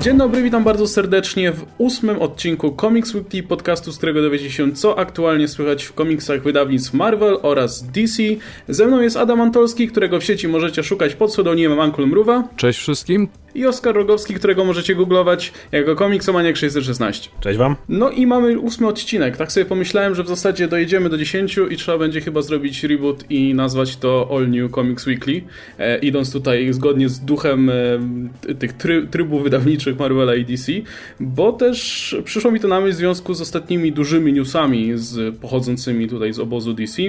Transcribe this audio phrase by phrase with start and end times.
[0.00, 4.72] Dzień dobry, witam bardzo serdecznie w ósmym odcinku Comics Weekly, podcastu, z którego dowiecie się,
[4.72, 8.22] co aktualnie słychać w komiksach wydawnictw Marvel oraz DC.
[8.68, 12.48] Ze mną jest Adam Antolski, którego w sieci możecie szukać pod pseudonimem Uncle Mruwa.
[12.56, 17.30] Cześć wszystkim i Oskar Rogowski, którego możecie googlować jako komiksomaniak 616.
[17.40, 17.76] Cześć wam.
[17.88, 19.36] No i mamy ósmy odcinek.
[19.36, 23.24] Tak sobie pomyślałem, że w zasadzie dojedziemy do 10 i trzeba będzie chyba zrobić reboot
[23.30, 25.42] i nazwać to All New Comics Weekly,
[25.78, 30.72] e, idąc tutaj zgodnie z duchem e, tych try, trybów wydawniczych Marvela i DC,
[31.20, 36.08] bo też przyszło mi to na myśl w związku z ostatnimi dużymi newsami z, pochodzącymi
[36.08, 37.02] tutaj z obozu DC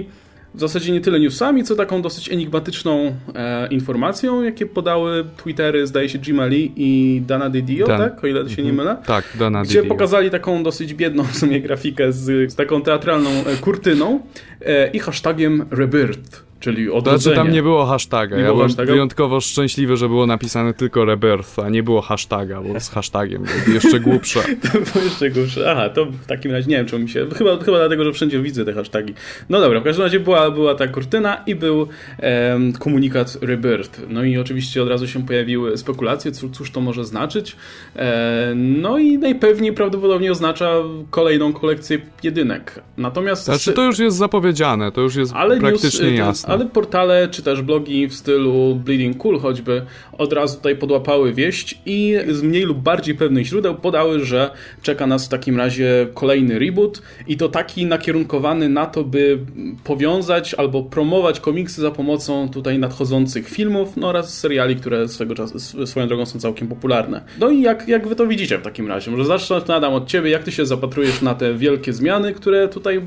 [0.54, 6.10] w zasadzie nie tyle newsami, co taką dosyć enigmatyczną e, informacją, jakie podały Twittery, zdaje
[6.10, 7.98] się, Jima Lee i Dana Didio, Dan.
[8.00, 8.24] tak?
[8.24, 8.76] O ile się nie mhm.
[8.76, 8.98] mylę.
[9.06, 9.96] Tak, Dana Gdzie Didio.
[9.96, 14.20] pokazali taką dosyć biedną w sumie grafikę z, z taką teatralną e, kurtyną
[14.62, 17.20] e, i hashtagiem Rebirth czyli odrodzenie.
[17.20, 18.38] Znaczy tam nie było hashtaga.
[18.38, 18.92] Nie ja byłem hashtaga?
[18.92, 23.74] wyjątkowo szczęśliwy, że było napisane tylko rebirth, a nie było hashtaga, bo z hashtagiem było
[23.74, 24.40] jeszcze głupsze.
[24.72, 25.72] to było jeszcze głupsze.
[25.72, 27.28] Aha, to w takim razie nie wiem, czemu mi się...
[27.38, 29.14] Chyba, chyba dlatego, że wszędzie widzę te hashtagi.
[29.50, 34.02] No dobra, w każdym razie była, była ta kurtyna i był um, komunikat rebirth.
[34.10, 37.56] No i oczywiście od razu się pojawiły spekulacje, cóż, cóż to może znaczyć.
[37.96, 40.76] E, no i najpewniej prawdopodobnie oznacza
[41.10, 42.80] kolejną kolekcję jedynek.
[42.98, 43.46] Natomiast...
[43.46, 47.44] Znaczy to już jest zapowiedziane, to już jest ale praktycznie news, jasne ale portale czy
[47.44, 49.86] też blogi w stylu Bleeding Cool choćby
[50.18, 55.08] od razu tutaj podłapały wieść i z mniej lub bardziej pewnych źródeł podały, że czeka
[55.08, 59.40] nas w takim razie kolejny reboot i to taki nakierunkowany na to, by
[59.84, 65.60] powiązać albo promować komiksy za pomocą tutaj nadchodzących filmów no oraz seriali, które swego czasu,
[65.86, 67.22] swoją drogą są całkiem popularne.
[67.40, 69.12] No i jak, jak wy to widzicie w takim razie?
[69.12, 73.02] Może zacznę Adam od ciebie, jak ty się zapatrujesz na te wielkie zmiany, które tutaj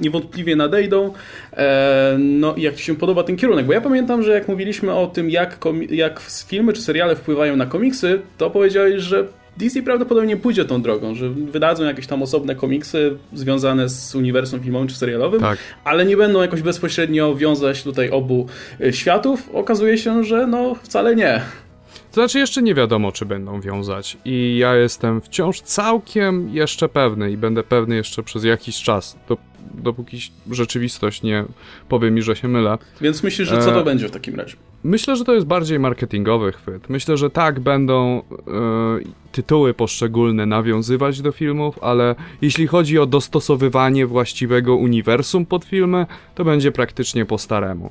[0.00, 1.12] niewątpliwie nadejdą,
[1.52, 4.94] e, no i jak ci się podoba ten kierunek, bo ja pamiętam, że jak mówiliśmy
[4.94, 5.58] o tym, jak,
[5.90, 11.14] jak filmy czy seriale wpływają na komiksy, to powiedziałeś, że DC prawdopodobnie pójdzie tą drogą,
[11.14, 15.58] że wydadzą jakieś tam osobne komiksy związane z uniwersum filmowym czy serialowym, tak.
[15.84, 18.46] ale nie będą jakoś bezpośrednio wiązać tutaj obu
[18.80, 19.50] e, światów.
[19.52, 21.40] Okazuje się, że no wcale nie.
[22.10, 27.32] To znaczy jeszcze nie wiadomo, czy będą wiązać i ja jestem wciąż całkiem jeszcze pewny
[27.32, 29.36] i będę pewny jeszcze przez jakiś czas, do,
[29.74, 30.18] dopóki
[30.50, 31.44] rzeczywistość nie
[31.88, 32.78] powie mi, że się mylę.
[33.00, 33.84] Więc myślisz, że co to e...
[33.84, 34.56] będzie w takim razie?
[34.84, 36.88] Myślę, że to jest bardziej marketingowy chwyt.
[36.88, 38.22] Myślę, że tak będą e,
[39.32, 46.44] tytuły poszczególne nawiązywać do filmów, ale jeśli chodzi o dostosowywanie właściwego uniwersum pod filmy, to
[46.44, 47.90] będzie praktycznie po staremu.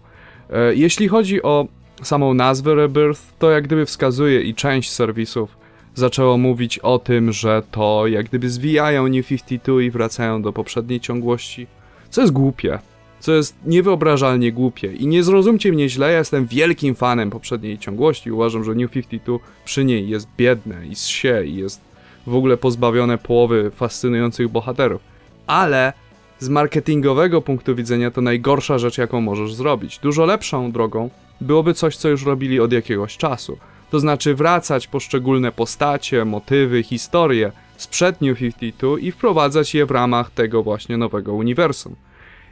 [0.49, 1.67] E, jeśli chodzi o
[2.03, 5.57] samą nazwę Rebirth, to jak gdyby wskazuje i część serwisów
[5.95, 10.99] zaczęło mówić o tym, że to jak gdyby zwijają New 52 i wracają do poprzedniej
[10.99, 11.67] ciągłości,
[12.09, 12.79] co jest głupie
[13.19, 14.93] co jest niewyobrażalnie głupie.
[14.93, 18.31] I nie zrozumcie mnie źle, ja jestem wielkim fanem poprzedniej ciągłości.
[18.31, 21.81] Uważam, że New 52 przy niej jest biedne i zsie i jest
[22.27, 25.01] w ogóle pozbawione połowy fascynujących bohaterów.
[25.47, 25.93] Ale
[26.39, 29.99] z marketingowego punktu widzenia to najgorsza rzecz, jaką możesz zrobić.
[29.99, 31.09] Dużo lepszą drogą
[31.41, 33.57] byłoby coś, co już robili od jakiegoś czasu.
[33.91, 40.31] To znaczy wracać poszczególne postacie, motywy, historie sprzed New 52 i wprowadzać je w ramach
[40.31, 41.95] tego właśnie nowego uniwersum.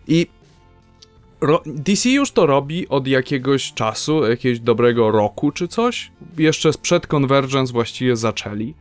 [0.07, 0.27] I
[1.65, 6.11] DC już to robi od jakiegoś czasu, jakiegoś dobrego roku czy coś.
[6.37, 8.73] Jeszcze sprzed Convergence właściwie zaczęli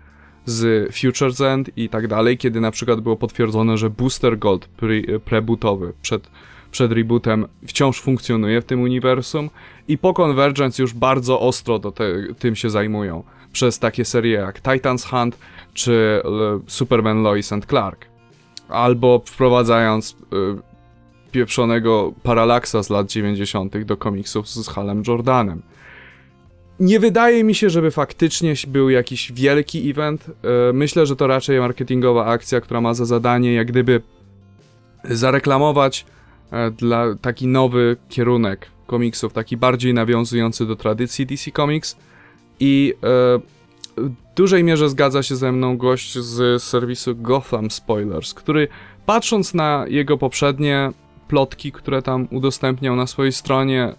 [0.44, 5.18] z Future's End i tak dalej, kiedy na przykład było potwierdzone, że Booster Gold pre
[5.24, 6.30] prebootowy przed,
[6.70, 9.50] przed rebootem wciąż funkcjonuje w tym uniwersum
[9.88, 12.04] i po Convergence już bardzo ostro do te,
[12.38, 15.38] tym się zajmują przez takie serie jak Titans Hunt
[15.74, 16.22] czy
[16.66, 18.06] Superman Lois and Clark.
[18.68, 20.16] Albo wprowadzając y,
[21.32, 23.84] pieprzonego paralaksa z lat 90.
[23.84, 25.62] do komiksów z Halem Jordanem.
[26.80, 30.26] Nie wydaje mi się, żeby faktycznie był jakiś wielki event.
[30.28, 34.02] E, myślę, że to raczej marketingowa akcja, która ma za zadanie jak gdyby
[35.04, 36.15] zareklamować e,
[36.78, 41.96] dla taki nowy kierunek komiksów, taki bardziej nawiązujący do tradycji DC Comics
[42.60, 43.06] i e,
[43.96, 48.68] w dużej mierze zgadza się ze mną gość z serwisu Gotham Spoilers, który
[49.06, 50.90] patrząc na jego poprzednie
[51.28, 53.94] plotki, które tam udostępniał na swojej stronie,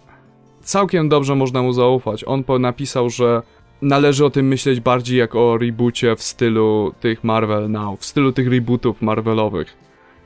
[0.62, 2.24] całkiem dobrze można mu zaufać.
[2.26, 3.42] On napisał, że
[3.82, 8.32] należy o tym myśleć bardziej jak o reboocie w stylu tych Marvel Now, w stylu
[8.32, 9.76] tych rebootów Marvelowych,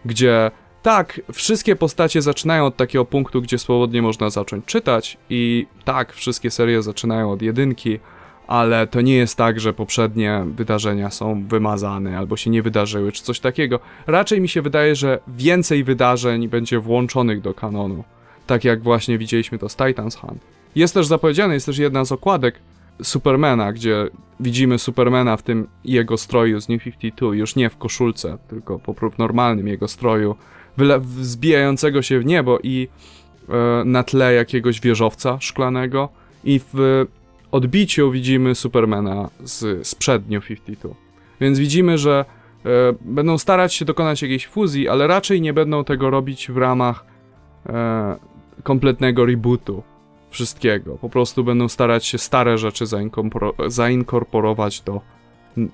[0.05, 0.50] gdzie
[0.82, 6.50] tak, wszystkie postacie zaczynają od takiego punktu, gdzie swobodnie można zacząć czytać i tak, wszystkie
[6.50, 7.99] serie zaczynają od jedynki,
[8.46, 13.23] ale to nie jest tak, że poprzednie wydarzenia są wymazane albo się nie wydarzyły, czy
[13.23, 13.81] coś takiego.
[14.06, 18.05] Raczej mi się wydaje, że więcej wydarzeń będzie włączonych do kanonu.
[18.46, 20.40] Tak jak właśnie widzieliśmy to z Titans Hunt.
[20.75, 22.58] Jest też zapowiedziane, jest też jedna z okładek
[23.02, 24.08] Supermana, gdzie
[24.40, 28.94] widzimy Supermana w tym jego stroju z New 52, już nie w koszulce, tylko po
[28.94, 30.37] prostu normalnym jego stroju,
[31.01, 32.89] wzbijającego się w niebo i
[33.49, 36.09] e, na tle jakiegoś wieżowca szklanego
[36.45, 37.07] i w
[37.53, 40.95] odbiciu widzimy Supermana z, z przed New 52.
[41.41, 42.25] Więc widzimy, że
[42.65, 42.69] e,
[43.01, 47.05] będą starać się dokonać jakiejś fuzji, ale raczej nie będą tego robić w ramach
[47.67, 48.17] e,
[48.63, 49.83] kompletnego rebootu
[50.31, 50.99] wszystkiego.
[51.01, 52.85] Po prostu będą starać się stare rzeczy
[53.67, 55.01] zainkorporować do,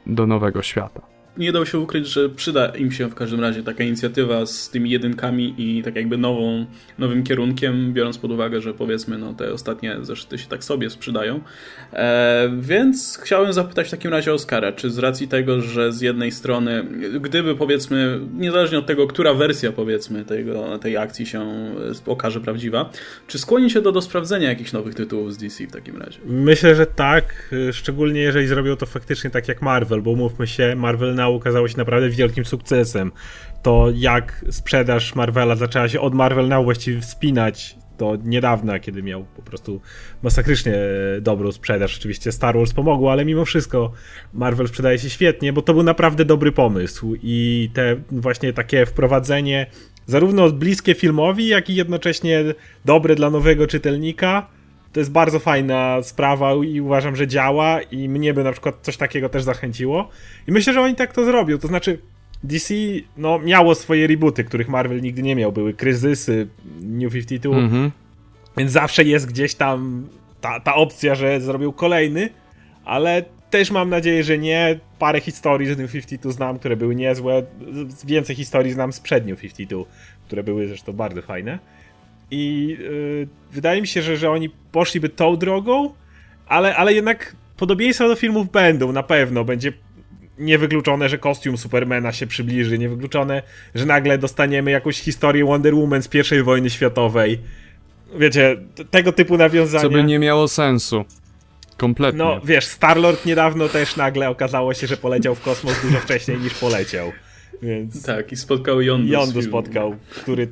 [0.06, 3.84] do nowego świata nie dał się ukryć, że przyda im się w każdym razie taka
[3.84, 6.66] inicjatywa z tymi jedynkami i tak jakby nową,
[6.98, 11.40] nowym kierunkiem, biorąc pod uwagę, że powiedzmy no, te ostatnie zeszyty się tak sobie sprzedają.
[11.92, 16.32] E, więc chciałem zapytać w takim razie Oskara, czy z racji tego, że z jednej
[16.32, 16.84] strony,
[17.20, 21.46] gdyby powiedzmy, niezależnie od tego, która wersja powiedzmy tego, tej akcji się
[22.06, 22.90] okaże prawdziwa,
[23.26, 26.18] czy skłoni się do, do sprawdzenia jakichś nowych tytułów z DC w takim razie?
[26.26, 31.14] Myślę, że tak, szczególnie jeżeli zrobią to faktycznie tak jak Marvel, bo mówmy się, Marvel
[31.14, 33.12] na ukazało się naprawdę wielkim sukcesem.
[33.62, 39.24] To jak sprzedaż Marvela zaczęła się od Marvel Now właściwie wspinać do niedawna, kiedy miał
[39.24, 39.80] po prostu
[40.22, 40.74] masakrycznie
[41.20, 41.98] dobrą sprzedaż.
[41.98, 43.92] Oczywiście Star Wars pomogło, ale mimo wszystko
[44.32, 49.66] Marvel sprzedaje się świetnie, bo to był naprawdę dobry pomysł i te właśnie takie wprowadzenie
[50.06, 52.44] zarówno bliskie filmowi, jak i jednocześnie
[52.84, 54.57] dobre dla nowego czytelnika
[54.92, 58.96] to jest bardzo fajna sprawa i uważam, że działa i mnie by na przykład coś
[58.96, 60.08] takiego też zachęciło.
[60.48, 61.58] I myślę, że oni tak to zrobią.
[61.58, 61.98] To znaczy,
[62.44, 62.74] DC
[63.16, 65.52] no, miało swoje rebooty, których Marvel nigdy nie miał.
[65.52, 66.48] Były kryzysy,
[66.80, 67.90] New 52, mm-hmm.
[68.56, 70.08] więc zawsze jest gdzieś tam
[70.40, 72.30] ta, ta opcja, że zrobią kolejny,
[72.84, 74.78] ale też mam nadzieję, że nie.
[74.98, 77.42] Parę historii z New 52 znam, które były niezłe.
[78.04, 79.84] Więcej historii znam z przed New 52,
[80.26, 81.58] które były zresztą bardzo fajne.
[82.30, 85.94] I yy, wydaje mi się, że, że oni poszliby tą drogą,
[86.46, 89.44] ale, ale jednak podobieństwa do filmów będą, na pewno.
[89.44, 89.72] Będzie
[90.38, 93.42] niewykluczone, że kostium Supermana się przybliży, niewykluczone,
[93.74, 97.38] że nagle dostaniemy jakąś historię Wonder Woman z pierwszej wojny światowej.
[98.18, 98.56] Wiecie,
[98.90, 99.82] tego typu nawiązania.
[99.82, 101.04] Co by nie miało sensu.
[101.76, 102.18] Kompletnie.
[102.18, 106.54] No, wiesz, Star-Lord niedawno też nagle okazało się, że poleciał w kosmos dużo wcześniej niż
[106.54, 107.12] poleciał.
[107.62, 108.02] Więc...
[108.02, 109.12] Tak, i spotkał Yondu.
[109.12, 110.48] Yondu spotkał, który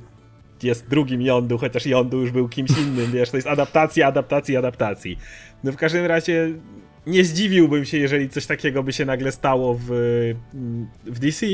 [0.67, 5.19] jest drugim Yondu, chociaż Yondu już był kimś innym, wiesz, to jest adaptacja, adaptacji, adaptacji.
[5.65, 6.53] No w każdym razie
[7.07, 9.89] nie zdziwiłbym się, jeżeli coś takiego by się nagle stało w,
[11.05, 11.47] w DC,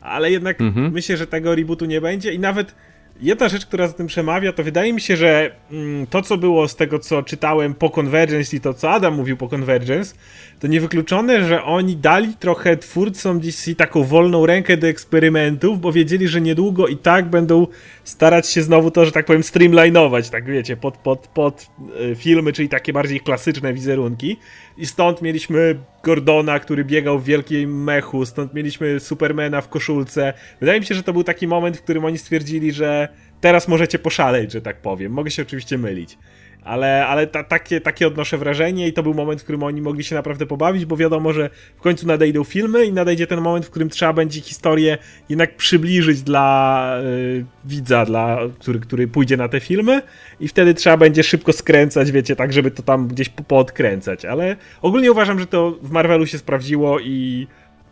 [0.00, 0.92] ale jednak mhm.
[0.92, 2.74] myślę, że tego rebootu nie będzie i nawet
[3.20, 6.68] jedna rzecz, która za tym przemawia, to wydaje mi się, że mm, to, co było
[6.68, 10.14] z tego, co czytałem po Convergence i to, co Adam mówił po Convergence,
[10.60, 16.28] to niewykluczone, że oni dali trochę twórcom DC taką wolną rękę do eksperymentów, bo wiedzieli,
[16.28, 17.66] że niedługo i tak będą
[18.08, 21.66] starać się znowu to, że tak powiem, streamlinować, tak wiecie, pod, pod, pod
[22.12, 24.36] e, filmy, czyli takie bardziej klasyczne wizerunki.
[24.76, 30.32] I stąd mieliśmy Gordona, który biegał w wielkiej mechu, stąd mieliśmy Supermana w koszulce.
[30.60, 33.08] Wydaje mi się, że to był taki moment, w którym oni stwierdzili, że
[33.40, 35.12] teraz możecie poszaleć, że tak powiem.
[35.12, 36.18] Mogę się oczywiście mylić
[36.64, 40.04] ale, ale ta, takie, takie odnoszę wrażenie i to był moment, w którym oni mogli
[40.04, 43.70] się naprawdę pobawić, bo wiadomo, że w końcu nadejdą filmy i nadejdzie ten moment, w
[43.70, 49.60] którym trzeba będzie historię jednak przybliżyć dla y, widza, dla, który, który pójdzie na te
[49.60, 50.02] filmy.
[50.40, 55.12] I wtedy trzeba będzie szybko skręcać, wiecie, tak, żeby to tam gdzieś podkręcać, ale ogólnie
[55.12, 57.46] uważam, że to w Marvelu się sprawdziło i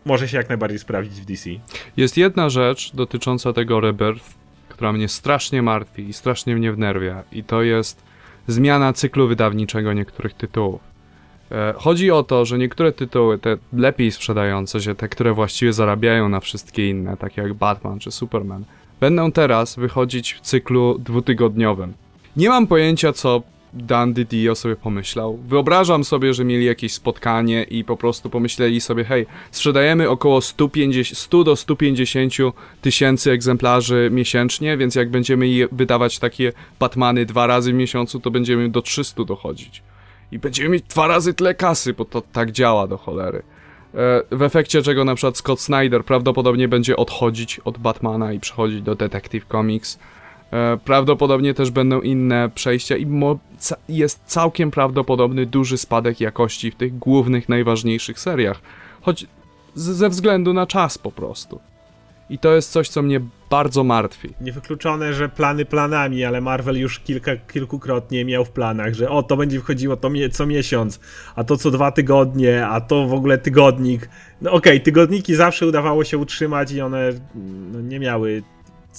[0.04, 1.50] może się jak najbardziej sprawdzić w DC.
[1.96, 4.34] Jest jedna rzecz dotycząca tego Rebirth,
[4.68, 7.22] która mnie strasznie martwi i strasznie mnie wnerwia.
[7.32, 8.05] I to jest
[8.46, 10.80] zmiana cyklu wydawniczego niektórych tytułów.
[11.52, 16.28] E, chodzi o to, że niektóre tytuły, te lepiej sprzedające się, te, które właściwie zarabiają
[16.28, 18.64] na wszystkie inne, takie jak Batman czy Superman,
[19.00, 21.92] będą teraz wychodzić w cyklu dwutygodniowym.
[22.36, 23.42] Nie mam pojęcia, co
[23.76, 25.36] Dan Didio sobie pomyślał.
[25.36, 31.18] Wyobrażam sobie, że mieli jakieś spotkanie i po prostu pomyśleli sobie, hej, sprzedajemy około 150,
[31.18, 32.34] 100 do 150
[32.82, 38.68] tysięcy egzemplarzy miesięcznie, więc jak będziemy wydawać takie Batmany dwa razy w miesiącu, to będziemy
[38.68, 39.82] do 300 dochodzić.
[40.32, 43.42] I będziemy mieć dwa razy tyle kasy, bo to tak działa do cholery.
[43.94, 48.82] E, w efekcie czego na przykład Scott Snyder prawdopodobnie będzie odchodzić od Batmana i przechodzić
[48.82, 49.98] do Detective Comics
[50.84, 53.06] prawdopodobnie też będą inne przejścia i
[53.88, 58.60] jest całkiem prawdopodobny duży spadek jakości w tych głównych, najważniejszych seriach.
[59.00, 59.26] Choć
[59.74, 61.60] ze względu na czas po prostu.
[62.30, 63.20] I to jest coś, co mnie
[63.50, 64.34] bardzo martwi.
[64.40, 69.36] Niewykluczone, że plany planami, ale Marvel już kilka, kilkukrotnie miał w planach, że o, to
[69.36, 71.00] będzie wchodziło to mie co miesiąc,
[71.36, 74.08] a to co dwa tygodnie, a to w ogóle tygodnik.
[74.40, 77.12] No okej, okay, tygodniki zawsze udawało się utrzymać i one
[77.72, 78.42] no, nie miały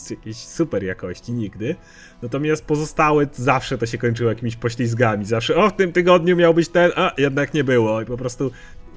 [0.10, 1.76] jakiejś super jakości nigdy.
[2.22, 5.26] Natomiast pozostałe zawsze to się kończyło jakimiś poślizgami.
[5.26, 8.02] Zawsze, o, w tym tygodniu miał być ten, a jednak nie było.
[8.02, 8.52] I po prostu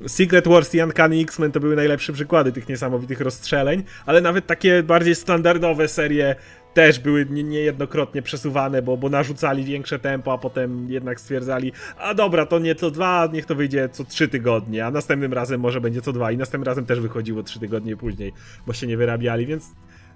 [0.06, 4.82] Secret Wars i Uncanny X-Men to były najlepsze przykłady tych niesamowitych rozstrzeleń, ale nawet takie
[4.82, 6.36] bardziej standardowe serie
[6.74, 12.46] też były niejednokrotnie przesuwane, bo, bo narzucali większe tempo, a potem jednak stwierdzali, a dobra,
[12.46, 16.00] to nie co dwa, niech to wyjdzie co trzy tygodnie, a następnym razem może będzie
[16.00, 18.32] co dwa i następnym razem też wychodziło trzy tygodnie później,
[18.66, 19.72] bo się nie wyrabiali, więc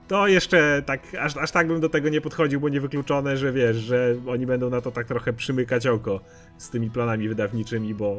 [0.08, 3.76] to jeszcze tak, aż, aż tak bym do tego nie podchodził, bo niewykluczone, że wiesz,
[3.76, 6.20] że oni będą na to tak trochę przymykać oko
[6.58, 8.16] z tymi planami wydawniczymi, bo,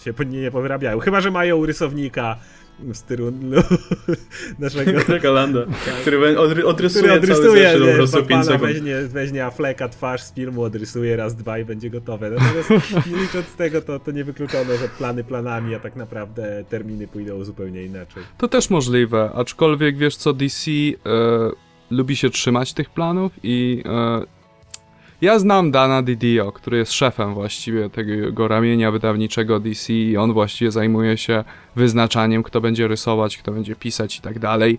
[0.00, 0.98] się nie, nie powyrabiają.
[0.98, 2.36] Chyba, że mają rysownika,
[2.78, 3.62] w stylu no,
[4.58, 5.00] naszego...
[5.06, 5.94] Grega Landa, tak.
[5.94, 8.62] który odry odrysuje, który odrysuje cały po prostu 5 sekund.
[8.62, 12.30] Weźmie, weźmie Afflecka twarz z filmu, odrysuje raz, dwa i będzie gotowe.
[12.30, 12.70] Natomiast
[13.12, 17.44] nie licząc z tego, to, to niewykluczone, że plany planami, a tak naprawdę terminy pójdą
[17.44, 18.22] zupełnie inaczej.
[18.38, 20.94] To też możliwe, aczkolwiek wiesz co, DC e,
[21.90, 24.22] lubi się trzymać tych planów i e,
[25.24, 30.70] ja znam Dana Didio, który jest szefem właściwie tego ramienia wydawniczego DC i on właściwie
[30.70, 31.44] zajmuje się
[31.76, 34.78] wyznaczaniem, kto będzie rysować, kto będzie pisać i tak dalej.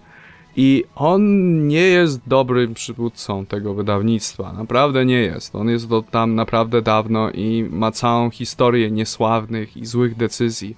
[0.56, 1.22] I on
[1.68, 4.54] nie jest dobrym przywódcą tego wydawnictwa.
[4.54, 5.56] Naprawdę nie jest.
[5.56, 10.78] On jest tam naprawdę dawno i ma całą historię niesławnych i złych decyzji.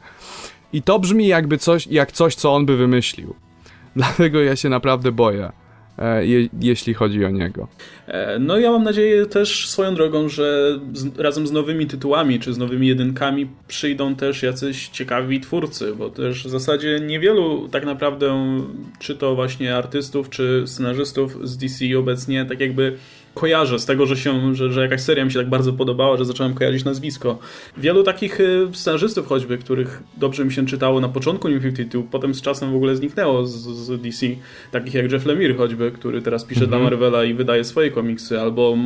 [0.74, 3.36] I to brzmi jakby coś, jak coś, co on by wymyślił.
[3.95, 5.51] Dlatego ja się naprawdę boję.
[5.97, 7.67] E, je, jeśli chodzi o niego.
[8.07, 12.53] E, no ja mam nadzieję też swoją drogą, że z, razem z nowymi tytułami czy
[12.53, 18.57] z nowymi jedynkami przyjdą też jacyś ciekawi twórcy, bo też w zasadzie niewielu tak naprawdę,
[18.99, 22.97] czy to właśnie artystów, czy scenarzystów z DC obecnie tak jakby
[23.38, 26.25] kojarzę z tego, że, się, że, że jakaś seria mi się tak bardzo podobała, że
[26.25, 27.39] zacząłem kojarzyć nazwisko.
[27.77, 32.34] Wielu takich y, scenarzystów choćby, których dobrze mi się czytało na początku New 52, potem
[32.34, 34.25] z czasem w ogóle zniknęło z, z DC,
[34.72, 38.39] takich jak Jeff Lemire choćby, który teraz pisze mm dla Marvela i wydaje swoje komiksy,
[38.39, 38.77] albo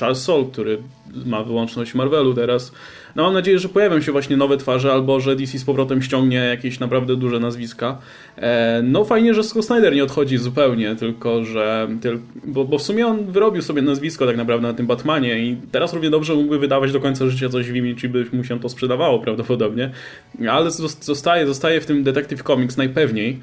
[0.00, 0.78] Charles Soule, który
[1.26, 2.72] ma wyłączność Marvelu teraz.
[3.16, 6.36] No mam nadzieję, że pojawią się właśnie nowe twarze, albo że DC z powrotem ściągnie
[6.36, 7.98] jakieś naprawdę duże nazwiska.
[8.36, 11.88] E, no fajnie, że Scott Snyder nie odchodzi zupełnie, tylko że...
[12.44, 15.92] Bo, bo w sumie on wyrobił sobie nazwisko tak naprawdę na tym Batmanie i teraz
[15.92, 18.68] równie dobrze mógłby wydawać do końca życia coś w imię, czy by mu się to
[18.68, 19.90] sprzedawało prawdopodobnie.
[20.50, 23.40] Ale zostaje, zostaje w tym Detective Comics najpewniej,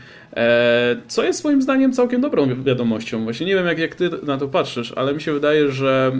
[1.07, 3.23] co jest moim zdaniem całkiem dobrą wiadomością.
[3.23, 6.11] Właśnie nie wiem, jak, jak ty na to patrzysz, ale mi się wydaje, że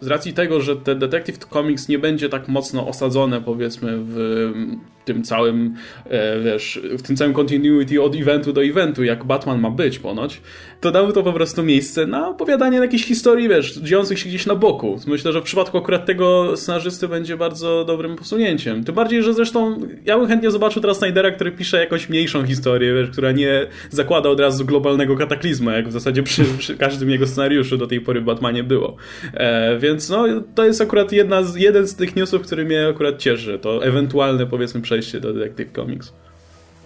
[0.00, 4.62] z racji tego, że ten Detective Comics nie będzie tak mocno osadzone powiedzmy w
[5.04, 9.70] tym całym, e, wiesz, w tym całym continuity od eventu do eventu, jak Batman ma
[9.70, 10.40] być ponoć,
[10.80, 14.54] to dało to po prostu miejsce na opowiadanie jakiejś historii, wiesz, dziejących się gdzieś na
[14.54, 15.00] boku.
[15.06, 18.84] Myślę, że w przypadku akurat tego scenarzysty będzie bardzo dobrym posunięciem.
[18.84, 22.94] Tym bardziej, że zresztą ja bym chętnie zobaczył teraz Snydera, który pisze jakąś mniejszą historię,
[22.94, 27.26] wiesz, która nie zakłada od razu globalnego kataklizmu, jak w zasadzie przy, przy każdym jego
[27.26, 28.96] scenariuszu do tej pory w Batmanie było.
[29.34, 33.18] E, więc no, to jest akurat jedna z, jeden z tych newsów, który mnie akurat
[33.18, 33.58] cieszy.
[33.58, 36.12] To ewentualne, powiedzmy, przejście do Detective Comics.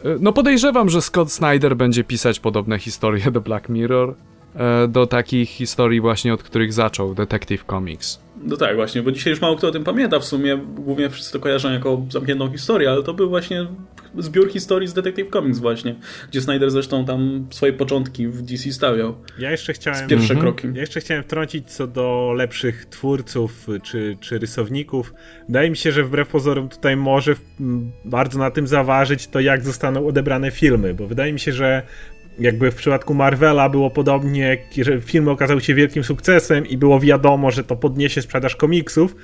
[0.04, 4.14] E, no podejrzewam, że Scott Snyder będzie pisać podobne historie do Black Mirror,
[4.54, 8.18] e, do takich historii właśnie, od których zaczął Detective Comics.
[8.42, 10.56] No tak, właśnie, bo dzisiaj już mało kto o tym pamięta w sumie.
[10.74, 13.66] Głównie wszyscy to kojarzą jako zamkniętą historię, ale to był właśnie
[14.18, 15.94] zbiór historii z Detective Comics właśnie,
[16.30, 19.14] gdzie Snyder zresztą tam swoje początki w DC stawiał.
[19.38, 20.08] Ja jeszcze chciałem...
[20.08, 20.40] Pierwsze mhm.
[20.40, 20.68] kroki.
[20.74, 25.14] Ja jeszcze chciałem wtrącić co do lepszych twórców czy, czy rysowników.
[25.48, 27.34] Wydaje mi się, że wbrew pozorom tutaj może
[28.04, 31.82] bardzo na tym zaważyć to, jak zostaną odebrane filmy, bo wydaje mi się, że
[32.38, 37.50] jakby w przypadku Marvela było podobnie, że filmy okazały się wielkim sukcesem i było wiadomo,
[37.50, 39.16] że to podniesie sprzedaż komiksów,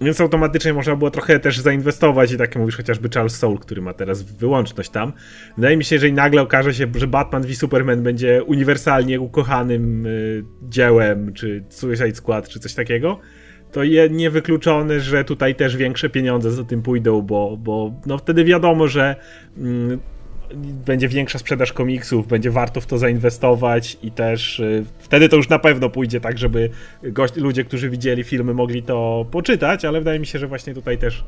[0.00, 3.92] więc automatycznie można było trochę też zainwestować i tak mówisz chociażby Charles Soule, który ma
[3.92, 5.12] teraz wyłączność tam.
[5.56, 10.44] Wydaje mi się, że nagle okaże się, że Batman v Superman będzie uniwersalnie ukochanym y,
[10.62, 13.20] dziełem, czy Suicide Squad, czy coś takiego,
[13.72, 18.44] to je niewykluczone, że tutaj też większe pieniądze za tym pójdą, bo, bo no wtedy
[18.44, 19.16] wiadomo, że
[19.58, 20.00] mm,
[20.86, 25.48] będzie większa sprzedaż komiksów, będzie warto w to zainwestować i też y, wtedy to już
[25.48, 26.70] na pewno pójdzie tak, żeby
[27.02, 30.98] gość, ludzie, którzy widzieli filmy, mogli to poczytać, ale wydaje mi się, że właśnie tutaj
[30.98, 31.24] też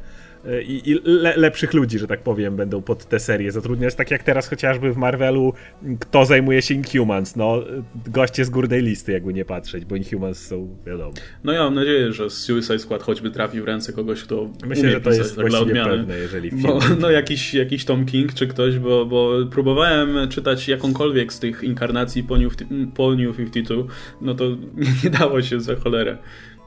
[0.62, 3.94] i, i le, lepszych ludzi, że tak powiem, będą pod tę serię zatrudniać.
[3.94, 5.52] Tak jak teraz chociażby w Marvelu,
[6.00, 7.36] kto zajmuje się Inhumans?
[7.36, 7.62] No,
[8.06, 11.12] goście z górnej listy, jakby nie patrzeć, bo Inhumans są, wiadomo.
[11.44, 15.00] No ja mam nadzieję, że Suicide Squad choćby trafi w ręce kogoś, kto Myślę, że
[15.00, 16.62] to jest tak właściwie pewne, jeżeli film...
[16.62, 21.62] Bo, no jakiś, jakiś Tom King czy ktoś, bo, bo próbowałem czytać jakąkolwiek z tych
[21.62, 22.56] inkarnacji po New,
[22.94, 23.82] po New 52,
[24.20, 24.44] no to
[25.04, 26.18] nie dało się za cholerę.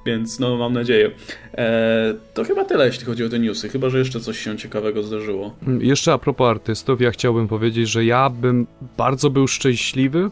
[0.05, 1.11] Więc no, mam nadzieję.
[1.53, 3.69] E, to chyba tyle, jeśli chodzi o te newsy.
[3.69, 5.55] Chyba, że jeszcze coś się ciekawego zdarzyło.
[5.79, 8.67] Jeszcze a propos artystów, ja chciałbym powiedzieć, że ja bym
[8.97, 10.29] bardzo był szczęśliwy,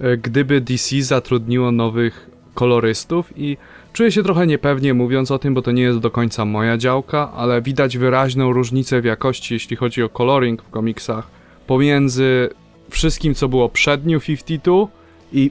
[0.00, 3.56] e, gdyby DC zatrudniło nowych kolorystów i
[3.92, 7.32] czuję się trochę niepewnie mówiąc o tym, bo to nie jest do końca moja działka,
[7.32, 11.26] ale widać wyraźną różnicę w jakości, jeśli chodzi o coloring w komiksach,
[11.66, 12.50] pomiędzy
[12.90, 14.86] wszystkim, co było przed New 52
[15.32, 15.50] i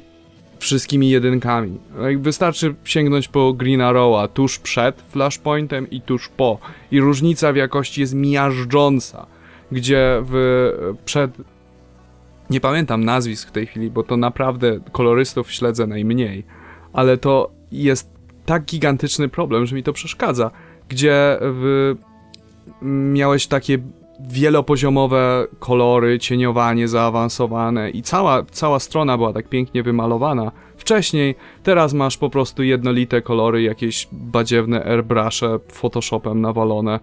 [0.65, 1.79] wszystkimi jedynkami.
[2.17, 6.59] Wystarczy sięgnąć po Green Arrow'a tuż przed Flashpointem i tuż po.
[6.91, 9.25] I różnica w jakości jest miażdżąca,
[9.71, 11.31] gdzie w, przed...
[12.49, 16.43] Nie pamiętam nazwisk w tej chwili, bo to naprawdę kolorystów śledzę najmniej,
[16.93, 18.09] ale to jest
[18.45, 20.51] tak gigantyczny problem, że mi to przeszkadza,
[20.89, 21.95] gdzie w...
[23.13, 23.77] miałeś takie
[24.19, 30.51] wielopoziomowe kolory, cieniowanie zaawansowane i cała, cała strona była tak pięknie wymalowana.
[30.77, 36.99] Wcześniej, teraz masz po prostu jednolite kolory, jakieś badziewne airbrushe Photoshopem nawalone.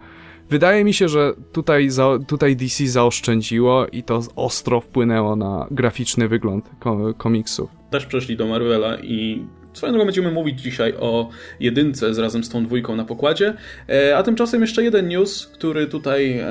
[0.51, 6.29] Wydaje mi się, że tutaj, za, tutaj DC zaoszczędziło i to ostro wpłynęło na graficzny
[6.29, 6.71] wygląd
[7.19, 7.71] komiksów.
[7.91, 11.29] Też przeszli do Marvela i Swoją drogą będziemy mówić dzisiaj o
[11.61, 13.55] jedynce z razem z tą dwójką na pokładzie,
[13.89, 16.47] e, a tymczasem jeszcze jeden news, który tutaj e,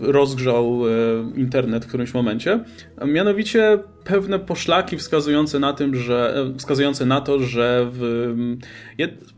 [0.00, 0.90] rozgrzał e,
[1.36, 2.64] internet w którymś momencie,
[3.06, 8.34] mianowicie pewne poszlaki wskazujące na tym, że wskazujące na to, że w,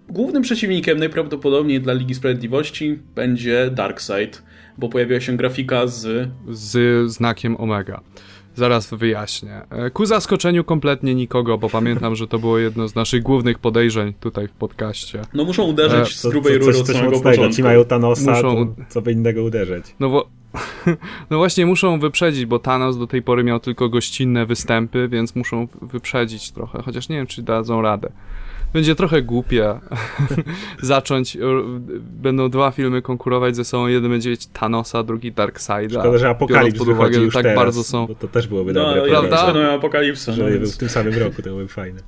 [0.09, 4.43] głównym przeciwnikiem najprawdopodobniej dla Ligi Sprawiedliwości będzie Darkseid,
[4.79, 8.01] bo pojawiła się grafika z z znakiem Omega.
[8.55, 9.63] Zaraz wyjaśnię.
[9.71, 14.15] E, ku zaskoczeniu kompletnie nikogo, bo pamiętam, że to było jedno z naszych głównych podejrzeń
[14.21, 15.23] tutaj w podcaście.
[15.35, 17.31] No muszą uderzyć e, z grubej rury od samego mocnego.
[17.31, 17.57] początku.
[17.57, 18.75] Ci mają Thanosa, muszą...
[18.89, 19.85] co by innego uderzyć.
[20.01, 20.29] No bo...
[21.31, 25.69] No właśnie muszą wyprzedzić, bo Thanos do tej pory miał tylko gościnne występy, więc muszą
[25.83, 28.13] wyprzedzić trochę, chociaż nie wiem, czy dadzą radę
[28.73, 29.75] będzie trochę głupie
[30.83, 31.39] zacząć,
[32.01, 36.01] będą dwa filmy konkurować ze sobą, jeden będzie mieć Thanosa, drugi Darkseida.
[36.01, 38.07] Szkoda, że Apokalips pod uwagę, już tak teraz, bardzo są...
[38.07, 39.11] to też byłoby no, dobre.
[39.11, 39.53] Prawda?
[39.55, 40.33] No, Apokalipsa.
[40.33, 42.01] Żeby no, był w tym samym roku, to byłoby fajne.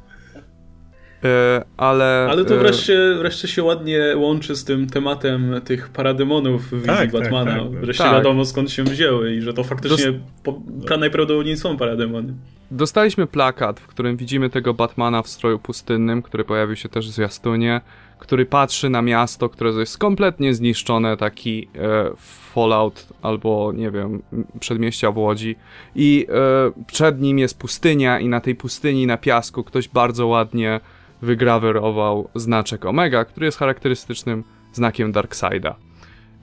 [1.24, 2.26] E, ale...
[2.30, 6.86] Ale to e, wreszcie, wreszcie się ładnie łączy z tym tematem tych parademonów w wizji
[6.86, 7.52] tak, tak Batmana.
[7.52, 8.12] Tak, tak, wreszcie tak.
[8.12, 10.20] wiadomo skąd się wzięły i że to faktycznie Dos...
[10.42, 10.60] po,
[10.98, 12.34] najprawdopodobniej są parademony.
[12.70, 17.12] Dostaliśmy plakat, w którym widzimy tego Batmana w stroju pustynnym, który pojawił się też w
[17.12, 17.80] zwiastunie,
[18.18, 22.10] który patrzy na miasto, które jest kompletnie zniszczone, taki e,
[22.52, 24.22] Fallout albo, nie wiem,
[24.60, 25.56] przedmieścia w Łodzi
[25.96, 30.80] i e, przed nim jest pustynia i na tej pustyni, na piasku ktoś bardzo ładnie
[31.22, 35.76] wygrawerował znaczek Omega, który jest charakterystycznym znakiem Darkseida.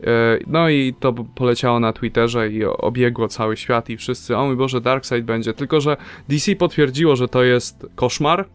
[0.04, 4.56] E, no i to poleciało na Twitterze i obiegło cały świat i wszyscy, o mój
[4.56, 5.54] Boże, Darkseid będzie.
[5.54, 5.98] Tylko, że
[6.30, 8.46] DC potwierdziło, że to jest koszmar,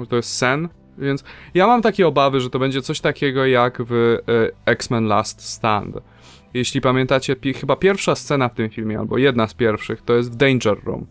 [0.00, 3.82] że to jest sen, więc ja mam takie obawy, że to będzie coś takiego jak
[3.82, 5.96] w e, X-Men Last Stand.
[6.54, 10.36] Jeśli pamiętacie, chyba pierwsza scena w tym filmie, albo jedna z pierwszych, to jest w
[10.36, 11.06] Danger Room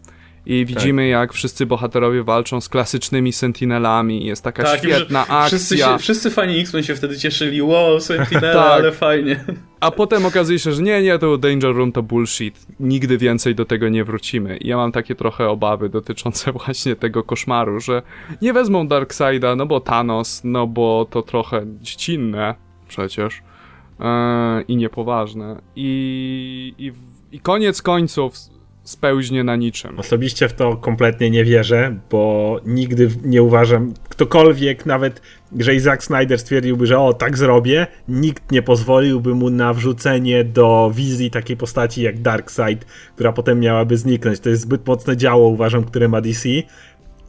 [0.46, 1.10] i widzimy, tak.
[1.10, 4.26] jak wszyscy bohaterowie walczą z klasycznymi sentinelami.
[4.26, 5.48] Jest taka tak, świetna akcja.
[5.48, 8.72] Wszyscy, się, wszyscy fani X-Men się wtedy cieszyli, wow, sentinela, tak.
[8.72, 9.46] ale fajnie.
[9.80, 12.66] A potem okazuje się, że nie, nie, to Danger Room to bullshit.
[12.80, 14.58] Nigdy więcej do tego nie wrócimy.
[14.58, 18.02] I ja mam takie trochę obawy dotyczące właśnie tego koszmaru, że
[18.42, 22.56] nie wezmą Darkseida, no bo Thanos, no bo to trochę dziecinne
[22.88, 23.42] przecież.
[24.00, 24.06] Yy,
[24.68, 25.62] I niepoważne.
[25.76, 26.92] I, i,
[27.32, 28.34] I koniec końców
[28.92, 30.00] spełźnie na niczym.
[30.00, 35.22] Osobiście w to kompletnie nie wierzę, bo nigdy nie uważam, ktokolwiek, nawet
[35.56, 40.92] jeżeli Zack Snyder stwierdziłby, że o, tak zrobię, nikt nie pozwoliłby mu na wrzucenie do
[40.96, 44.40] wizji takiej postaci jak Darkseid, która potem miałaby zniknąć.
[44.40, 46.50] To jest zbyt mocne działo, uważam, które ma DC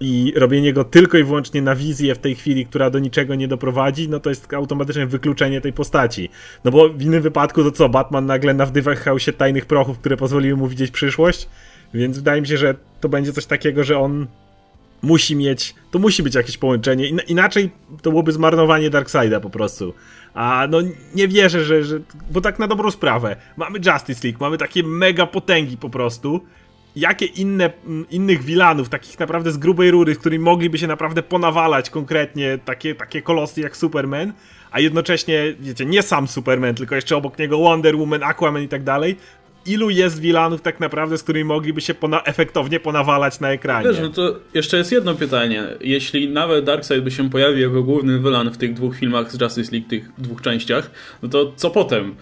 [0.01, 3.49] i robienie go tylko i wyłącznie na wizję w tej chwili, która do niczego nie
[3.49, 6.29] doprowadzi, no to jest automatyczne wykluczenie tej postaci.
[6.65, 10.57] No bo w innym wypadku to co, Batman nagle nawdychał się tajnych prochów, które pozwoliły
[10.57, 11.49] mu widzieć przyszłość?
[11.95, 14.27] Więc wydaje mi się, że to będzie coś takiego, że on
[15.03, 17.71] musi mieć, to musi być jakieś połączenie, inaczej
[18.03, 19.95] to byłoby zmarnowanie Darkseida po prostu.
[20.35, 20.79] A no
[21.15, 22.01] nie wierzę, że, że,
[22.31, 26.41] bo tak na dobrą sprawę, mamy Justice League, mamy takie mega potęgi po prostu,
[26.97, 27.71] jakie inne,
[28.11, 32.95] innych wilanów, takich naprawdę z grubej rury, z którymi mogliby się naprawdę ponawalać konkretnie takie,
[32.95, 34.33] takie kolosy jak Superman,
[34.71, 38.83] a jednocześnie, wiecie, nie sam Superman, tylko jeszcze obok niego Wonder Woman, Aquaman i tak
[38.83, 39.17] dalej,
[39.67, 43.89] ilu jest wilanów tak naprawdę, z którymi mogliby się pona efektownie ponawalać na ekranie.
[43.89, 45.65] Wiesz, no to jeszcze jest jedno pytanie.
[45.81, 49.73] Jeśli nawet Darkseid by się pojawił jako główny wylan w tych dwóch filmach z Justice
[49.73, 50.91] League, tych dwóch częściach,
[51.23, 52.15] no to co potem?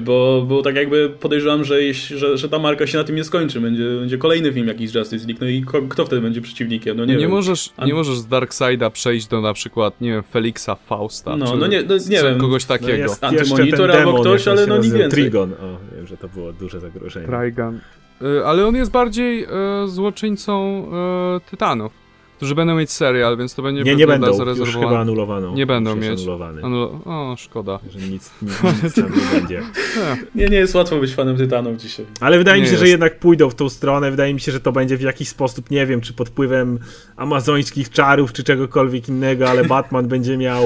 [0.00, 3.60] Bo, bo tak jakby podejrzewam, że, że, że ta marka się na tym nie skończy.
[3.60, 5.38] Będzie, będzie kolejny film jakiś z Justice League.
[5.40, 6.96] No i ko, kto wtedy będzie przeciwnikiem?
[6.96, 10.70] No nie, nie możesz, nie możesz z Darkseida przejść do na przykład, nie wiem, Felixa
[10.86, 11.36] Fausta.
[11.36, 12.38] No, no nie, no, nie wiem.
[12.38, 12.92] Kogoś takiego.
[12.92, 15.10] No jest Antymonitor albo ktoś, ale no nic więcej.
[15.10, 15.52] Trigon.
[15.52, 17.26] O, wiem, że to było duże zagrożenie.
[17.26, 17.80] Trigon.
[18.22, 19.48] Y, ale on jest bardziej y,
[19.88, 20.84] złoczyńcą
[21.36, 22.03] y, Tytanów.
[22.44, 25.54] Którzy będą mieć serial, więc to będzie Nie, nie będą, już chyba anulowano.
[25.54, 26.20] Nie będą mieć.
[26.62, 27.00] Anulo...
[27.04, 27.78] O, szkoda.
[27.90, 28.52] Że nic, nic,
[28.82, 29.62] nic tam nie będzie.
[30.34, 32.06] Nie, nie jest łatwo być fanem Tytanów dzisiaj.
[32.20, 32.84] Ale wydaje nie mi się, jest.
[32.84, 34.10] że jednak pójdą w tą stronę.
[34.10, 36.78] Wydaje mi się, że to będzie w jakiś sposób, nie wiem, czy pod wpływem
[37.16, 40.64] amazońskich czarów, czy czegokolwiek innego, ale Batman będzie miał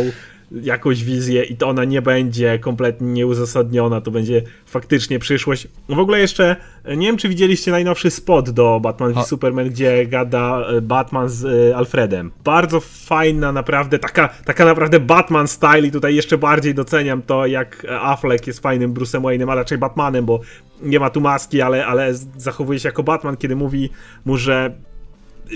[0.53, 5.69] jakąś wizję i to ona nie będzie kompletnie nieuzasadniona, to będzie faktycznie przyszłość.
[5.89, 6.57] W ogóle jeszcze,
[6.97, 11.45] nie wiem czy widzieliście najnowszy spot do Batman v Superman, gdzie gada e, Batman z
[11.45, 12.31] e, Alfredem.
[12.45, 17.87] Bardzo fajna naprawdę, taka, taka naprawdę Batman style i tutaj jeszcze bardziej doceniam to, jak
[18.01, 20.41] Affleck jest fajnym Bruce'em Wayne'em, a raczej Batmanem, bo
[20.83, 23.91] nie ma tu maski, ale, ale zachowuje się jako Batman, kiedy mówi
[24.25, 24.75] mu, że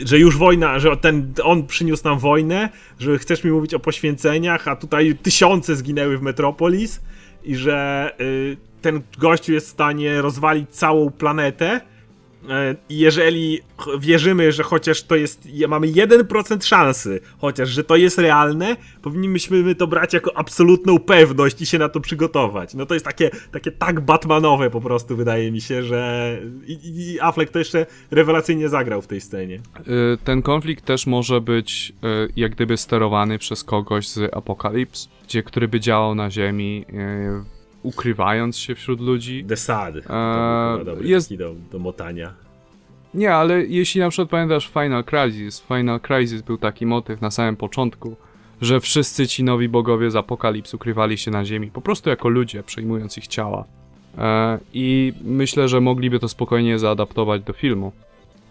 [0.04, 4.68] że już wojna, że ten, on przyniósł nam wojnę, że chcesz mi mówić o poświęceniach,
[4.68, 7.00] a tutaj tysiące zginęły w Metropolis
[7.44, 11.80] i że y, ten gościu jest w stanie rozwalić całą planetę,
[12.90, 13.60] jeżeli
[13.98, 19.86] wierzymy, że chociaż to jest, mamy 1% szansy, chociaż, że to jest realne, powinniśmy to
[19.86, 22.74] brać jako absolutną pewność i się na to przygotować.
[22.74, 27.20] No to jest takie, takie tak Batmanowe po prostu, wydaje mi się, że i, i
[27.20, 29.56] Affleck to jeszcze rewelacyjnie zagrał w tej scenie.
[29.56, 29.82] E,
[30.24, 35.68] ten konflikt też może być e, jak gdyby sterowany przez kogoś z Apokalips, gdzie, który
[35.68, 36.84] by działał na Ziemi
[37.82, 39.44] ukrywając się wśród ludzi.
[39.48, 39.94] The Sad.
[40.06, 41.36] To dobry jest...
[41.36, 42.34] do, do motania.
[43.14, 47.56] Nie, ale jeśli na przykład pamiętasz Final Crisis, Final Crisis był taki motyw na samym
[47.56, 48.16] początku,
[48.60, 52.62] że wszyscy ci nowi bogowie z Apokalips ukrywali się na ziemi, po prostu jako ludzie,
[52.62, 53.64] przejmując ich ciała.
[54.18, 57.92] E, I myślę, że mogliby to spokojnie zaadaptować do filmu,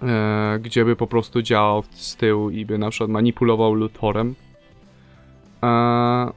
[0.01, 4.35] e, gdzie by po prostu działał z tyłu i by na przykład manipulował Luthorem.
[5.63, 6.31] E,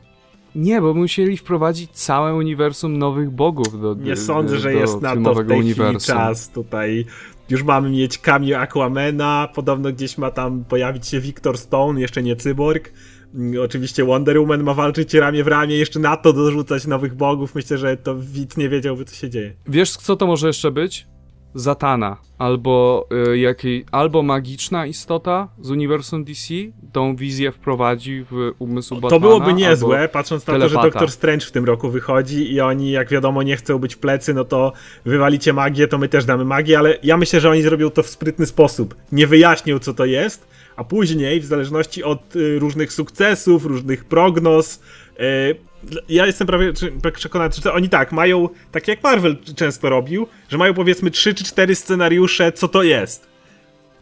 [0.55, 5.35] nie, bo musieli wprowadzić całe uniwersum nowych bogów do Nie sądzę, że jest na to
[5.35, 5.99] w tej uniwersum.
[6.01, 7.07] chwili czas tutaj.
[7.51, 12.37] Już mamy mieć cameo Aquamana, podobno gdzieś ma tam pojawić się Victor Stone, jeszcze nie
[12.37, 12.93] Cyborg.
[13.35, 17.55] Mm, oczywiście Wonder Woman ma walczyć ramię w ramię, jeszcze na to dorzucać nowych bogów.
[17.55, 19.53] Myślę, że to widz nie wiedziałby, co się dzieje.
[19.67, 21.07] Wiesz, co to może jeszcze być?
[21.55, 26.55] Zatana, albo, y, jakiej, albo magiczna istota z uniwersum DC
[26.93, 29.11] tą wizję wprowadzi w umysł Batmana.
[29.11, 30.77] To byłoby niezłe, patrząc na telepata.
[30.77, 33.97] to, że Doctor Strange w tym roku wychodzi i oni, jak wiadomo, nie chcą być
[33.97, 34.73] plecy, no to
[35.05, 38.09] wywalicie magię, to my też damy magię, ale ja myślę, że oni zrobią to w
[38.09, 38.95] sprytny sposób.
[39.12, 44.81] Nie wyjaśnią, co to jest, a później, w zależności od y, różnych sukcesów, różnych prognoz,
[45.21, 45.74] y,
[46.09, 46.73] ja jestem prawie
[47.14, 51.44] przekonany, że oni tak, mają, tak jak Marvel często robił, że mają powiedzmy 3 czy
[51.44, 53.35] 4 scenariusze, co to jest.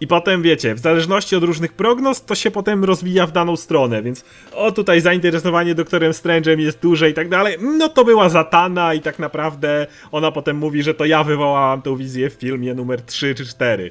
[0.03, 4.03] I potem wiecie, w zależności od różnych prognoz, to się potem rozwija w daną stronę,
[4.03, 7.57] więc o tutaj zainteresowanie doktorem Strange'em jest duże i tak dalej.
[7.61, 11.97] No to była Zatana i tak naprawdę ona potem mówi, że to ja wywołałam tą
[11.97, 13.91] wizję w filmie numer 3 czy 4.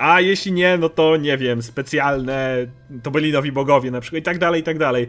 [0.00, 2.56] A jeśli nie, no to nie wiem, specjalne,
[3.02, 5.08] to byli nowi bogowie na przykład i tak dalej, i tak dalej.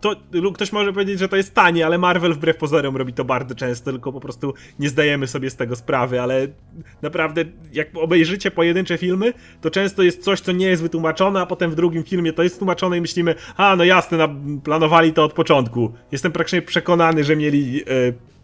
[0.00, 0.16] To,
[0.54, 3.90] ktoś może powiedzieć, że to jest tanie, ale Marvel wbrew pozorom robi to bardzo często,
[3.90, 6.46] tylko po prostu nie zdajemy sobie z tego sprawy, ale
[7.02, 11.70] naprawdę jak obejrzycie pojedyncze filmy, to często jest coś, co nie jest wytłumaczone, a potem
[11.70, 14.28] w drugim filmie to jest tłumaczone i myślimy, a no jasne,
[14.64, 15.92] planowali to od początku.
[16.12, 17.74] Jestem praktycznie przekonany, że mieli...
[17.74, 17.84] Yy,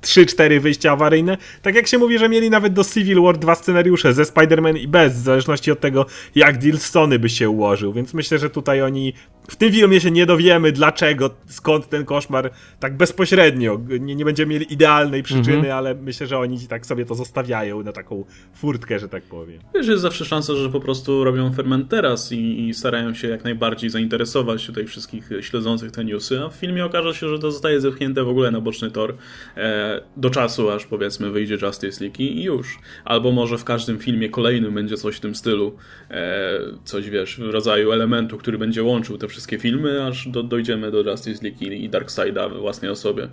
[0.04, 1.36] 3-4 wyjścia awaryjne.
[1.62, 4.88] Tak jak się mówi, że mieli nawet do Civil War dwa scenariusze, ze Spider-Man i
[4.88, 7.92] bez, w zależności od tego, jak deal Sony by się ułożył.
[7.92, 9.12] Więc myślę, że tutaj oni
[9.48, 13.80] w tym filmie się nie dowiemy, dlaczego, skąd ten koszmar tak bezpośrednio.
[14.00, 15.76] Nie, nie będziemy mieli idealnej przyczyny, mhm.
[15.76, 19.60] ale myślę, że oni tak sobie to zostawiają na taką furtkę, że tak powiem.
[19.74, 23.44] Wiesz, jest zawsze szansa, że po prostu robią ferment teraz i, i starają się jak
[23.44, 27.80] najbardziej zainteresować tutaj wszystkich śledzących te newsy, a w filmie okaże się, że to zostaje
[27.80, 29.14] zepchnięte w ogóle na boczny tor
[29.56, 32.78] e, do czasu, aż powiedzmy wyjdzie Justice League i, już.
[33.04, 35.76] Albo może w każdym filmie kolejnym będzie coś w tym stylu,
[36.10, 40.90] e, coś wiesz, w rodzaju elementu, który będzie łączył te wszystkie filmy, aż do, dojdziemy
[40.90, 43.28] do Justice League i Darkseida we własnej osobie.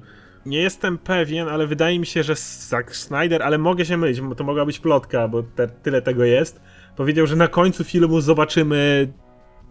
[0.46, 4.36] Nie jestem pewien, ale wydaje mi się, że Zack Snyder, ale mogę się mylić, bo
[4.36, 6.62] to mogła być plotka, bo te, tyle tego jest.
[6.96, 9.14] Powiedział, że na końcu filmu zobaczymy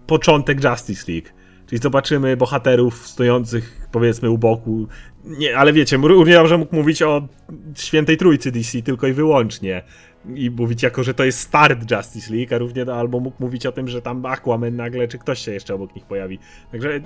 [0.06, 1.28] początek Justice League.
[1.70, 4.88] Czyli zobaczymy bohaterów stojących powiedzmy u boku.
[5.24, 7.28] Nie, ale wiecie, równie dobrze mógł mówić o
[7.74, 9.82] świętej trójcy DC tylko i wyłącznie
[10.34, 13.72] i mówić jako, że to jest start Justice League, a równie albo mógł mówić o
[13.72, 16.38] tym, że tam Aquaman nagle, czy ktoś się jeszcze obok nich pojawi.
[16.72, 17.00] Także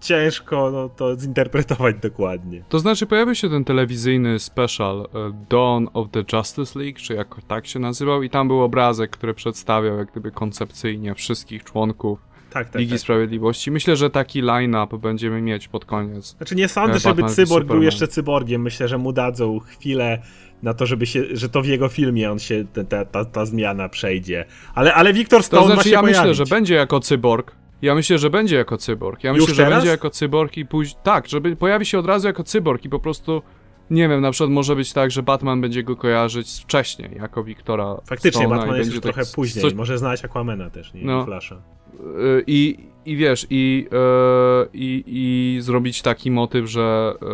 [0.00, 2.62] ciężko no, to zinterpretować dokładnie.
[2.68, 5.08] To znaczy pojawił się ten telewizyjny special uh,
[5.50, 9.34] Dawn of the Justice League, czy jak tak się nazywał i tam był obrazek, który
[9.34, 13.00] przedstawiał jak gdyby koncepcyjnie wszystkich członków tak, tak, Ligi tak.
[13.00, 13.70] Sprawiedliwości.
[13.70, 16.36] Myślę, że taki line-up będziemy mieć pod koniec.
[16.36, 18.62] Znaczy nie sądzę, e, żeby Cyborg był jeszcze cyborgiem.
[18.62, 20.22] Myślę, że mu dadzą chwilę
[20.62, 23.88] na to, żeby się, że to w jego filmie on się, ta, ta, ta zmiana
[23.88, 24.44] przejdzie.
[24.74, 26.18] Ale, ale Wiktor Stone to znaczy, ma się ja pojawić.
[26.18, 29.24] myślę, że będzie jako cyborg, Ja myślę, że będzie jako cyborg.
[29.24, 29.78] Ja Już myślę, że teraz?
[29.78, 31.00] będzie jako cyborg i później.
[31.02, 33.42] Tak, żeby pojawi się od razu jako cyborg i po prostu.
[33.90, 37.96] Nie wiem, na przykład może być tak, że Batman będzie go kojarzyć wcześniej, jako Wiktora.
[38.06, 39.62] Faktycznie, Stone'a Batman jest już tak trochę później.
[39.62, 41.04] coś- Może znać Aquamana też, nie?
[41.04, 41.24] No.
[41.24, 41.62] Flasha.
[42.00, 47.26] Y, I, i wiesz, i, e, i, i zrobić taki motyw, że e,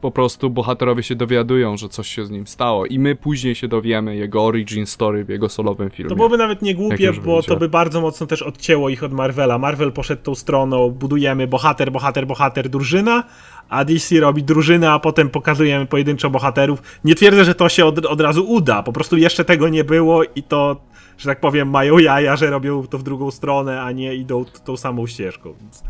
[0.00, 3.68] po prostu bohaterowie się dowiadują, że coś się z nim stało, i my później się
[3.68, 6.08] dowiemy jego origin story w jego solowym filmie.
[6.08, 9.58] To byłoby nawet nie głupie, bo to by bardzo mocno też odcięło ich od Marvela.
[9.58, 13.24] Marvel poszedł tą stroną, budujemy bohater, bohater, bohater, drużyna,
[13.70, 16.82] a DC robi drużynę, a potem pokazujemy pojedynczo bohaterów.
[17.04, 20.22] Nie twierdzę, że to się od, od razu uda, po prostu jeszcze tego nie było
[20.24, 20.76] i to,
[21.18, 24.76] że tak powiem, mają jaja, że robią to w drugą stronę, a nie idą tą
[24.76, 25.54] samą ścieżką.
[25.60, 25.82] Więc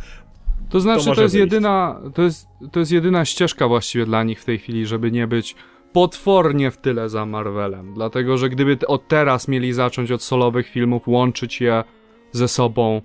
[0.70, 1.52] To znaczy, To to, jest wyjść.
[1.52, 5.26] jedyna, to jest, to jest jedyna ścieżka właściwie dla nich w tej chwili, żeby nie
[5.26, 5.56] być
[5.92, 7.94] potwornie w tyle za Marvelem.
[7.94, 11.84] Dlatego, że gdyby od teraz mieli zacząć od solowych filmów, łączyć je
[12.32, 13.02] ze sobą,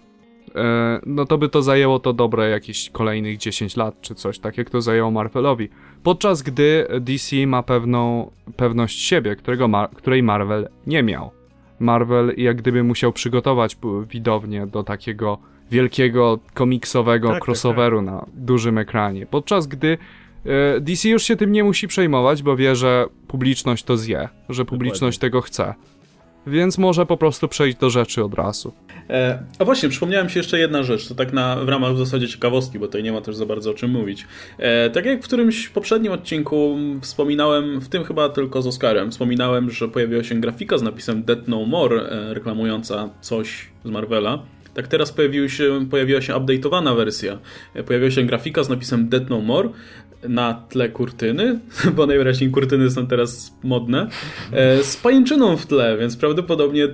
[1.05, 4.69] no to by to zajęło to dobre jakieś kolejnych 10 lat, czy coś, tak jak
[4.69, 5.69] to zajęło Marvelowi.
[6.03, 11.31] Podczas gdy DC ma pewną pewność siebie, którego której Marvel nie miał.
[11.79, 13.77] Marvel jak gdyby musiał przygotować
[14.09, 15.37] widownię do takiego
[15.71, 19.25] wielkiego komiksowego Tak, tak, crossoveru na dużym ekranie.
[19.25, 19.97] Podczas gdy
[20.45, 24.65] e, DC już się tym nie musi przejmować, bo wie, że publiczność to zje, że
[24.65, 25.73] publiczność tego chce.
[26.47, 28.73] Więc może po prostu przejść do rzeczy od razu.
[29.09, 32.27] E, a właśnie, przypomniałem się jeszcze jedna rzecz, to tak na, w ramach w zasadzie
[32.27, 34.27] ciekawostki, bo tutaj nie ma też za bardzo o czym mówić.
[34.57, 39.71] E, tak jak w którymś poprzednim odcinku wspominałem, w tym chyba tylko z Oscarem, wspominałem,
[39.71, 44.43] że pojawiła się grafika z napisem Dead No More, e, reklamująca coś z Marvela.
[44.73, 47.39] Tak teraz pojawił się, pojawiła się update'owana wersja.
[47.73, 49.69] E, Pojawiła się grafika z napisem Dead No More
[50.29, 51.59] na tle kurtyny,
[51.95, 54.09] bo najwyraźniej kurtyny są teraz modne,
[54.51, 56.87] e, z pajęczyną w tle, więc prawdopodobnie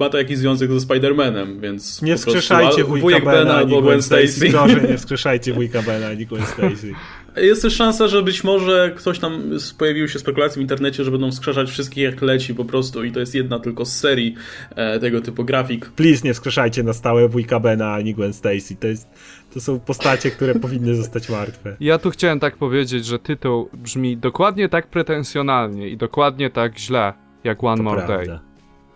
[0.00, 4.50] ma to jakiś związek ze Spider-Manem, więc nie wskrzeszajcie wujka Bena albo Gwen Stacy.
[4.50, 6.92] Proszę, nie wskrzeszajcie wujka Bena ani Gwen Stacy.
[7.36, 9.42] Jest też szansa, że być może ktoś tam
[9.78, 13.20] pojawiły się spekulacje w internecie, że będą wskrzeszać wszystkich jak leci po prostu i to
[13.20, 14.34] jest jedna tylko z serii
[14.76, 15.86] e, tego typu grafik.
[15.86, 18.76] Please nie wskrzeszajcie na stałe wujka Bena ani Gwen Stacy.
[18.80, 19.08] To, jest,
[19.54, 21.76] to są postacie, które powinny zostać martwe.
[21.80, 27.12] Ja tu chciałem tak powiedzieć, że tytuł brzmi dokładnie tak pretensjonalnie i dokładnie tak źle
[27.44, 28.16] jak One To More Day.
[28.26, 28.40] prawda.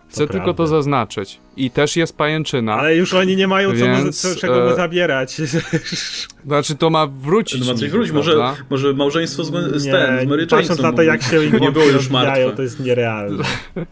[0.09, 0.57] Chcę To tylko prawda.
[0.63, 1.39] to zaznaczyć.
[1.57, 2.73] I też jest pajęczyna.
[2.73, 5.35] Ale już oni nie mają Więc, co, czego mu e, zabierać.
[6.47, 7.59] Znaczy to ma wrócić.
[7.67, 11.01] No ma coś wrócić, może, może małżeństwo z, z, ten, z Mary patrząc na to,
[11.01, 12.51] jak się ich nie było już martwe.
[12.55, 13.43] to jest nierealne.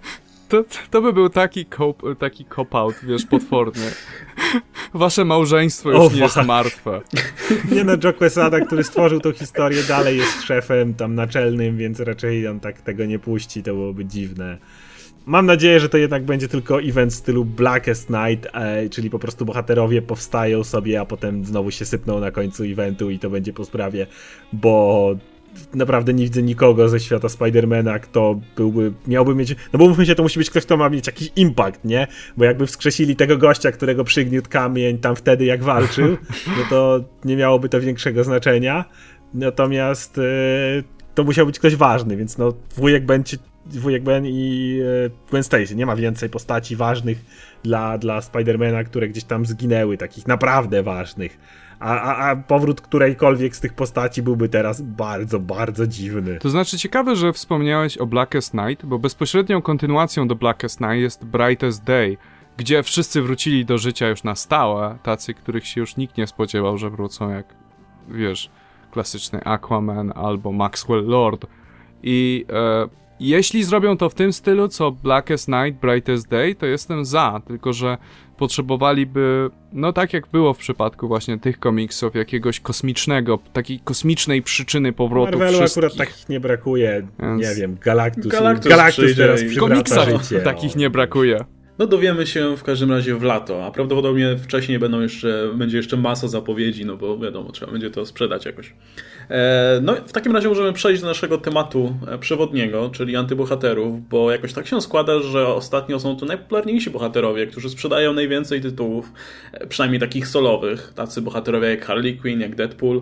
[0.49, 3.91] To, to by był taki cop, taki cop-out, wiesz, potworny.
[4.93, 7.01] Wasze małżeństwo już O, nie jest martwe.
[7.75, 12.47] Nie no, Joe Quesada, który stworzył tą historię, dalej jest szefem tam naczelnym, więc raczej
[12.47, 14.57] on tak tego nie puści, to byłoby dziwne.
[15.25, 19.19] Mam nadzieję, że to jednak będzie tylko event w stylu Blackest Night, e, czyli po
[19.19, 23.53] prostu bohaterowie powstają sobie, a potem znowu się sypną na końcu eventu i to będzie
[23.53, 24.07] po sprawie,
[24.53, 25.15] bo
[25.73, 30.15] naprawdę nie widzę nikogo ze świata Spidermana, kto byłby, miałby mieć, no bo mówmy się,
[30.15, 32.07] to musi być ktoś, kto ma mieć jakiś impact, nie?
[32.37, 37.35] Bo jakby wskrzesili tego gościa, którego przygniótł kamień tam wtedy, jak walczył, no to nie
[37.35, 38.85] miałoby to większego znaczenia.
[39.33, 40.21] Natomiast e,
[41.15, 43.23] to musiał być ktoś ważny, więc no wujek Ben,
[43.65, 45.75] wujek ben i e, Gwen Stacy.
[45.75, 47.25] Nie ma więcej postaci ważnych
[47.63, 51.37] dla, dla Spidermana, które gdzieś tam zginęły, takich naprawdę ważnych.
[51.79, 56.37] A, a, a powrót którejkolwiek z tych postaci byłby teraz bardzo, bardzo dziwny.
[56.39, 61.25] To znaczy ciekawe, że wspomniałeś o Blackest Night, bo bezpośrednią kontynuacją do Blackest Night jest
[61.25, 62.17] Brightest Day,
[62.57, 66.77] gdzie wszyscy wrócili do życia już na stałe, tacy, których się już nikt nie spodziewał,
[66.77, 67.45] że wrócą, jak
[68.09, 68.49] wiesz,
[68.91, 71.45] klasyczny Aquaman albo Maxwell Lord.
[72.03, 72.87] I e,
[73.19, 77.73] jeśli zrobią to w tym stylu, co Blackest Night, Brightest Day, to jestem za, tylko
[77.73, 77.97] że
[78.37, 84.93] potrzebowaliby, no tak jak było w przypadku właśnie tych komiksów, jakiegoś kosmicznego, takiej kosmicznej przyczyny
[84.93, 85.83] powrotu Marvelu wszystkich.
[85.83, 87.07] akurat takich nie brakuje.
[87.19, 88.27] Więc- Nie wiem, Galactus.
[88.27, 90.41] Galactus Galactus teraz W przywraca komiksach życie.
[90.41, 90.79] takich o.
[90.79, 91.39] nie brakuje.
[91.79, 95.97] No dowiemy się w każdym razie w lato, a prawdopodobnie wcześniej będą jeszcze, będzie jeszcze
[95.97, 98.73] masa zapowiedzi, no bo wiadomo, trzeba będzie to sprzedać jakoś.
[99.29, 104.31] E, no w takim razie możemy przejść do naszego tematu e, przewodniego, czyli antybohaterów, bo
[104.31, 109.11] jakoś tak się składa, że ostatnio są to najpopularniejsi bohaterowie, którzy sprzedają najwięcej tytułów,
[109.53, 113.01] e, przynajmniej takich solowych, tacy bohaterowie jak Harley Quinn, jak Deadpool,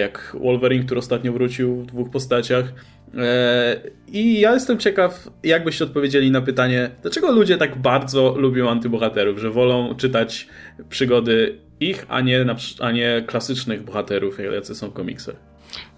[0.00, 2.72] jak Wolverine, który ostatnio wrócił w dwóch postaciach.
[3.18, 8.70] E, I ja jestem ciekaw, jak byście odpowiedzieli na pytanie, dlaczego ludzie tak bardzo lubią
[8.70, 10.48] antybohaterów, że wolą czytać
[10.88, 12.46] przygody ich, a nie,
[12.80, 15.36] a nie klasycznych bohaterów, jacy są w komiksach.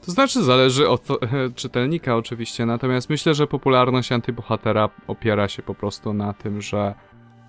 [0.07, 1.09] To znaczy zależy od
[1.55, 6.95] czytelnika oczywiście, natomiast myślę, że popularność antybohatera opiera się po prostu na tym, że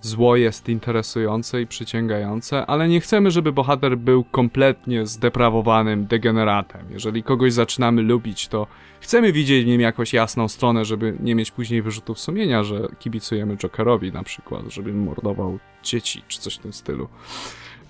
[0.01, 6.81] zło jest interesujące i przyciągające, ale nie chcemy, żeby bohater był kompletnie zdeprawowanym degeneratem.
[6.89, 8.67] Jeżeli kogoś zaczynamy lubić, to
[8.99, 13.57] chcemy widzieć w nim jakąś jasną stronę, żeby nie mieć później wyrzutów sumienia, że kibicujemy
[13.57, 17.07] Jokerowi na przykład, żeby mordował dzieci czy coś w tym stylu.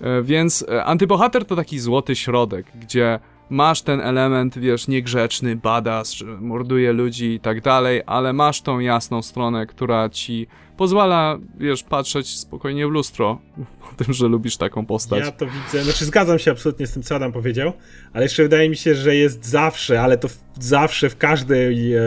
[0.00, 3.18] E, więc e, antybohater to taki złoty środek, gdzie
[3.50, 9.22] masz ten element, wiesz, niegrzeczny, badass, morduje ludzi i tak dalej, ale masz tą jasną
[9.22, 10.46] stronę, która ci
[10.78, 13.40] pozwala, wiesz, patrzeć spokojnie w lustro
[13.92, 15.24] o tym, że lubisz taką postać.
[15.24, 17.72] Ja to widzę, znaczy zgadzam się absolutnie z tym, co Adam powiedział,
[18.12, 20.28] ale jeszcze wydaje mi się, że jest zawsze, ale to
[20.60, 22.00] zawsze w każdej, e,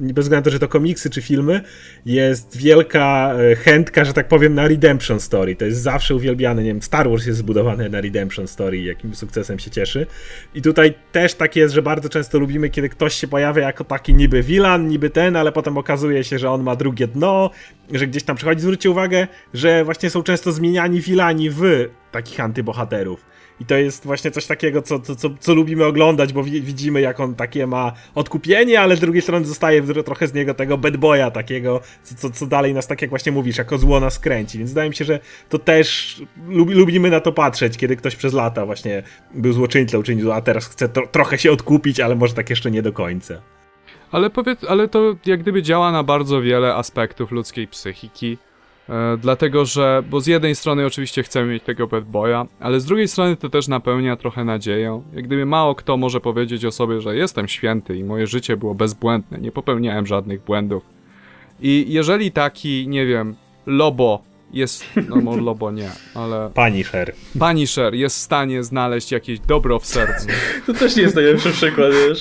[0.00, 1.60] bez względu na to, że to komiksy czy filmy,
[2.06, 5.56] jest wielka e, chętka, że tak powiem, na redemption story.
[5.56, 9.58] To jest zawsze uwielbiane, nie wiem, Star Wars jest zbudowany na redemption story, jakim sukcesem
[9.58, 10.06] się cieszy.
[10.54, 14.14] I tutaj też tak jest, że bardzo często lubimy, kiedy ktoś się pojawia jako taki
[14.14, 17.50] niby villain, niby ten, ale potem okazuje się, że on ma drugie dno,
[17.92, 18.60] że gdzieś tam przychodzi.
[18.60, 21.62] Zwróćcie uwagę, że właśnie są często zmieniani vilani w
[22.12, 23.24] takich antybohaterów.
[23.60, 27.20] I to jest właśnie coś takiego, co, co, co, co, lubimy oglądać, bo widzimy, jak
[27.20, 31.30] on takie ma odkupienie, ale z drugiej strony zostaje trochę z niego tego bad boya
[31.30, 34.58] takiego, co, co, co dalej nas, tak jak właśnie mówisz, jako zło nas kręci.
[34.58, 36.16] Więc wydaje mi się, że to też
[36.48, 39.02] lubi, lubimy na to patrzeć, kiedy ktoś przez lata właśnie
[39.34, 42.92] był złoczyńcą, czynił, a teraz chce trochę się odkupić, ale może tak jeszcze nie do
[42.92, 43.55] końca.
[44.12, 48.38] Ale powiedz, ale to jak gdyby działa na bardzo wiele aspektów ludzkiej psychiki.
[48.88, 52.84] E, dlatego, że, bo z jednej strony oczywiście chcemy mieć tego bad boya, ale z
[52.84, 55.02] drugiej strony to też napełnia trochę nadzieją.
[55.14, 58.74] Jak gdyby mało kto może powiedzieć o sobie, że jestem święty i moje życie było
[58.74, 60.82] bezbłędne, nie popełniałem żadnych błędów.
[61.60, 63.34] I jeżeli taki, nie wiem,
[63.66, 66.50] Lobo jest, no może Lobo nie, ale...
[66.54, 67.14] Punisher.
[67.38, 70.26] Punisher jest w stanie znaleźć jakieś dobro w sercu.
[70.66, 72.20] To też nie jest najlepszy przykład, wiesz.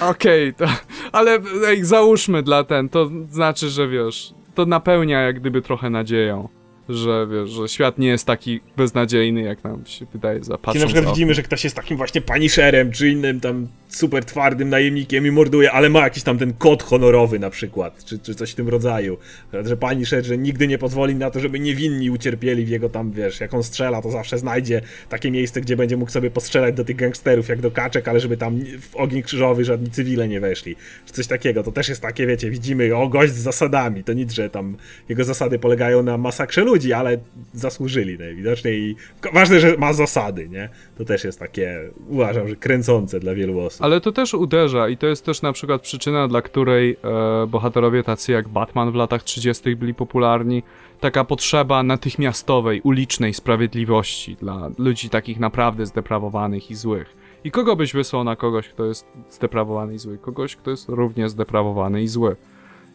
[0.00, 0.68] Okej, okay,
[1.12, 6.48] ale ej, załóżmy dla ten, to znaczy, że wiesz, to napełnia jak gdyby trochę nadzieją
[6.90, 10.86] że wiesz, że świat nie jest taki beznadziejny, jak nam się wydaje za Kiedy na
[10.86, 15.30] przykład widzimy, że ktoś jest takim właśnie paniszerem, czy innym tam super twardym najemnikiem i
[15.30, 18.68] morduje, ale ma jakiś tam ten kod honorowy na przykład, czy, czy coś w tym
[18.68, 19.18] rodzaju.
[19.64, 23.40] Że paniszer, że nigdy nie pozwoli na to, żeby niewinni ucierpieli w jego tam, wiesz,
[23.40, 26.96] jak on strzela, to zawsze znajdzie takie miejsce, gdzie będzie mógł sobie postrzelać do tych
[26.96, 30.76] gangsterów, jak do kaczek, ale żeby tam w ogień krzyżowy żadni cywile nie weszli,
[31.06, 31.62] czy coś takiego.
[31.62, 34.76] To też jest takie, wiecie, widzimy, o, gość z zasadami, to nic, że tam
[35.08, 37.18] jego zasady polegają na masakrze ludzi, ale
[37.54, 38.96] zasłużyli najwidoczniej i
[39.32, 40.68] ważne, że ma zasady, nie?
[40.98, 43.79] To też jest takie, uważam, że kręcące dla wielu osób.
[43.80, 46.96] Ale to też uderza i to jest też na przykład przyczyna, dla której
[47.42, 49.76] e, bohaterowie tacy jak Batman w latach 30.
[49.76, 50.62] byli popularni.
[51.00, 57.16] Taka potrzeba natychmiastowej, ulicznej sprawiedliwości dla ludzi takich naprawdę zdeprawowanych i złych.
[57.44, 60.18] I kogo byś wysłał na kogoś, kto jest zdeprawowany i zły?
[60.18, 62.36] Kogoś, kto jest równie zdeprawowany i zły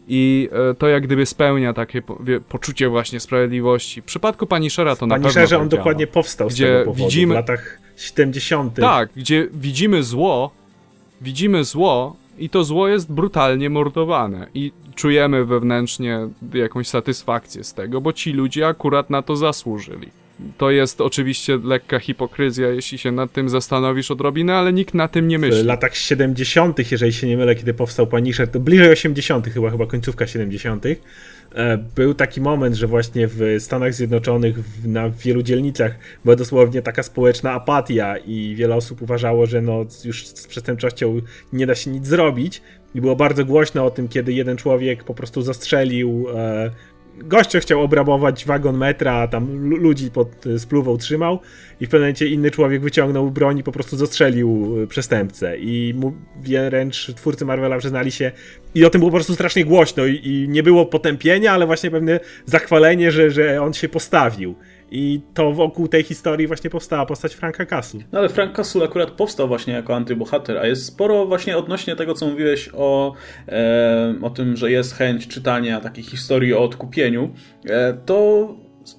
[0.08, 4.02] i e, to jak gdyby spełnia takie po, wie, poczucie właśnie sprawiedliwości.
[4.02, 7.34] W przypadku Punishera to na pewno Punisherze on dokładnie powstał gdzie z tego powodu, widzimy,
[7.34, 8.74] w latach 70.
[8.74, 10.50] Tak, gdzie widzimy zło,
[11.20, 18.00] widzimy zło i to zło jest brutalnie mordowane i czujemy wewnętrznie jakąś satysfakcję z tego,
[18.00, 20.08] bo ci ludzie akurat na to zasłużyli.
[20.58, 25.28] To jest oczywiście lekka hipokryzja, jeśli się nad tym zastanowisz odrobinę, ale nikt na tym
[25.28, 25.62] nie myśli.
[25.62, 29.86] W latach 70., jeżeli się nie mylę, kiedy powstał Punisher, to bliżej 80., chyba, chyba
[29.86, 30.96] końcówka 70., e,
[31.94, 37.52] był taki moment, że właśnie w Stanach Zjednoczonych na wielu dzielnicach była dosłownie taka społeczna
[37.52, 41.20] apatia i wiele osób uważało, że no już z przestępczością
[41.52, 42.62] nie da się nic zrobić.
[42.94, 46.70] I było bardzo głośno o tym, kiedy jeden człowiek po prostu zastrzelił e,
[47.18, 51.40] gościu chciał obrabować wagon metra, a tam ludzi pod y, spluwą trzymał
[51.80, 55.94] i w pewnym momencie inny człowiek wyciągnął broń i po prostu zastrzelił y, przestępcę i
[56.44, 58.32] wręcz twórcy Marvela przyznali się
[58.74, 61.90] i o tym było po prostu strasznie głośno i, i nie było potępienia, ale właśnie
[61.90, 64.54] pewne zachwalenie, że, że on się postawił.
[64.90, 68.00] I to wokół tej historii właśnie powstała postać Franka Castle.
[68.12, 72.14] No ale Frank Castle akurat powstał właśnie jako antybohater, a jest sporo właśnie odnośnie tego,
[72.14, 73.14] co mówiłeś o,
[73.48, 77.30] e, o tym, że jest chęć czytania takiej historii o odkupieniu.
[77.64, 78.48] E, to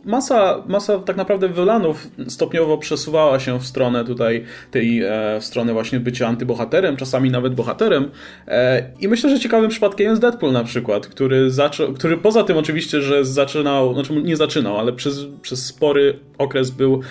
[0.06, 5.74] masa, masa tak naprawdę wylanów stopniowo przesuwała się w stronę tutaj tej, e, w stronę
[5.74, 8.12] właśnie bycia antybohaterem, czasami nawet bohaterem.
[8.47, 11.49] E, I myślę, że ciekawym przypadkiem jest Deadpool na przykład, który
[11.95, 17.01] który poza tym oczywiście, że zaczynał, znaczy nie zaczynał, ale przez, przez spory okres był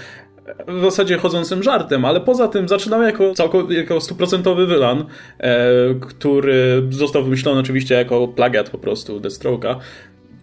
[0.68, 3.32] w zasadzie chodzącym żartem, ale poza tym zaczynał jako,
[3.68, 5.04] jako stuprocentowy wylan,
[5.38, 5.54] e,
[6.00, 9.76] który został wymyślony oczywiście jako plagiat po prostu Deathstroke'a.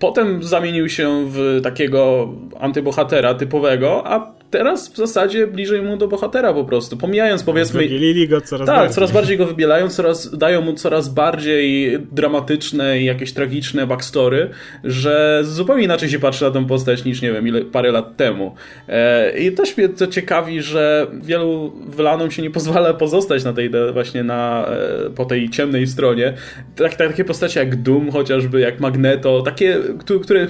[0.04, 2.30] Potem zamienił się w takiego
[2.60, 7.80] antybohatera typowego, a teraz w zasadzie bliżej mu do bohatera po prostu, pomijając powiedzmy...
[7.80, 8.96] Wybielili go coraz tak, bardziej.
[8.96, 14.50] coraz bardziej go wybielają, coraz, dają mu coraz bardziej dramatyczne i jakieś tragiczne backstory,
[14.84, 18.56] że zupełnie inaczej się patrzy na tę postać niż, nie wiem, ile, parę lat temu.
[18.88, 23.72] E, I też mnie to ciekawi, że wielu wylanom się nie pozwala pozostać na tej
[23.94, 26.34] właśnie na, e, po tej ciemnej stronie.
[26.76, 29.80] Tak, tak, takie postacie jak Doom chociażby, jak Magneto, takie,
[30.24, 30.48] które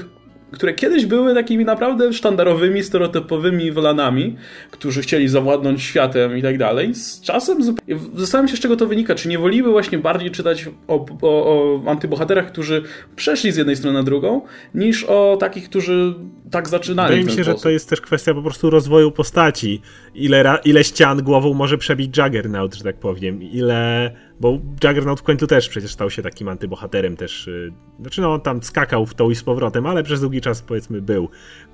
[0.54, 4.36] które kiedyś były takimi naprawdę sztandarowymi, stereotypowymi wylanami,
[4.72, 6.96] którzy chcieli zawładnąć światem i tak dalej.
[6.96, 7.58] Z czasem
[8.16, 9.16] zastanawiam się, z czego to wynika.
[9.16, 11.46] Czy nie woliby właśnie bardziej czytać o, o,
[11.82, 12.84] o antybohaterach, którzy
[13.16, 14.42] przeszli z jednej strony na drugą,
[14.76, 16.14] niż o takich, którzy
[16.52, 17.08] tak zaczynali.
[17.10, 17.60] Wydaje mi się, sposób.
[17.60, 19.82] że to jest też kwestia po prostu rozwoju postaci.
[20.16, 23.44] Ile, ile ścian głową może przebić Juggernaut, że tak powiem.
[23.44, 24.12] Ile
[24.44, 27.48] bo Juggernaut w końcu też przecież stał się takim antybohaterem też.
[27.48, 31.02] Y, znaczy no tam skakał w to i z powrotem, ale przez długi czas powiedzmy
[31.02, 31.30] był.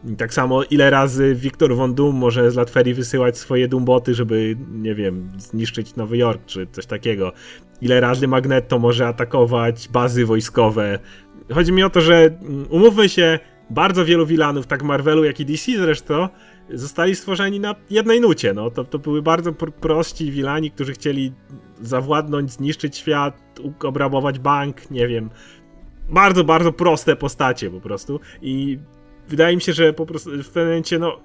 [0.08, 4.58] I tak samo ile razy Victor Von Doom może z Latverii wysyłać swoje Doomboty, żeby
[4.72, 7.32] nie wiem, zniszczyć Nowy Jork czy coś takiego.
[7.82, 11.00] Ile razy Magneto może atakować bazy wojskowe.
[11.54, 13.40] Chodzi mi o to, że mm, umówmy się,
[13.70, 16.30] bardzo wielu wilanów, tak Marvelu jak i DC zresztą,
[16.74, 18.54] zostali stworzeni na jednej nucie.
[18.54, 18.72] No.
[18.72, 21.34] To, to były bardzo prości wilani, którzy chcieli
[21.82, 25.30] zawładnąć, zniszczyć świat, obrabować bank, nie wiem.
[26.10, 28.20] Bardzo, bardzo proste postacie po prostu.
[28.42, 28.80] I
[29.28, 31.20] wydaje mi się, że po prostu w pewnym momencie, no,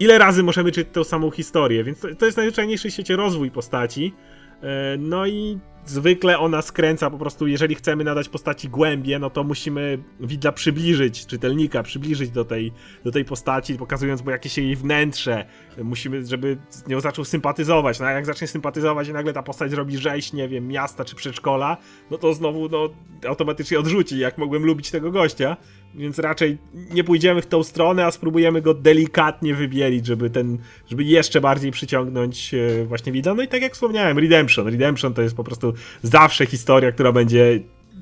[0.00, 3.50] ile razy możemy czytać tą samą historię, więc to, to jest najzwyczajniejszy w świecie rozwój
[3.50, 4.14] postaci.
[4.62, 5.58] E, no i
[5.90, 11.26] zwykle ona skręca po prostu, jeżeli chcemy nadać postaci głębie, no to musimy widza przybliżyć,
[11.26, 12.72] czytelnika przybliżyć do tej,
[13.04, 15.46] do tej postaci, pokazując mu jakieś jej wnętrze.
[15.82, 18.00] Musimy, żeby z nią zaczął sympatyzować.
[18.00, 21.16] No a jak zacznie sympatyzować i nagle ta postać zrobi rzeź, nie wiem, miasta czy
[21.16, 21.76] przedszkola,
[22.10, 22.88] no to znowu no,
[23.28, 25.56] automatycznie odrzuci, jak mogłem lubić tego gościa.
[25.94, 26.58] Więc raczej
[26.94, 31.70] nie pójdziemy w tą stronę, a spróbujemy go delikatnie wybielić, żeby ten, żeby jeszcze bardziej
[31.70, 33.34] przyciągnąć e, właśnie widza.
[33.34, 34.66] No i tak jak wspomniałem, Redemption.
[34.66, 37.60] Redemption to jest po prostu zawsze historia, która będzie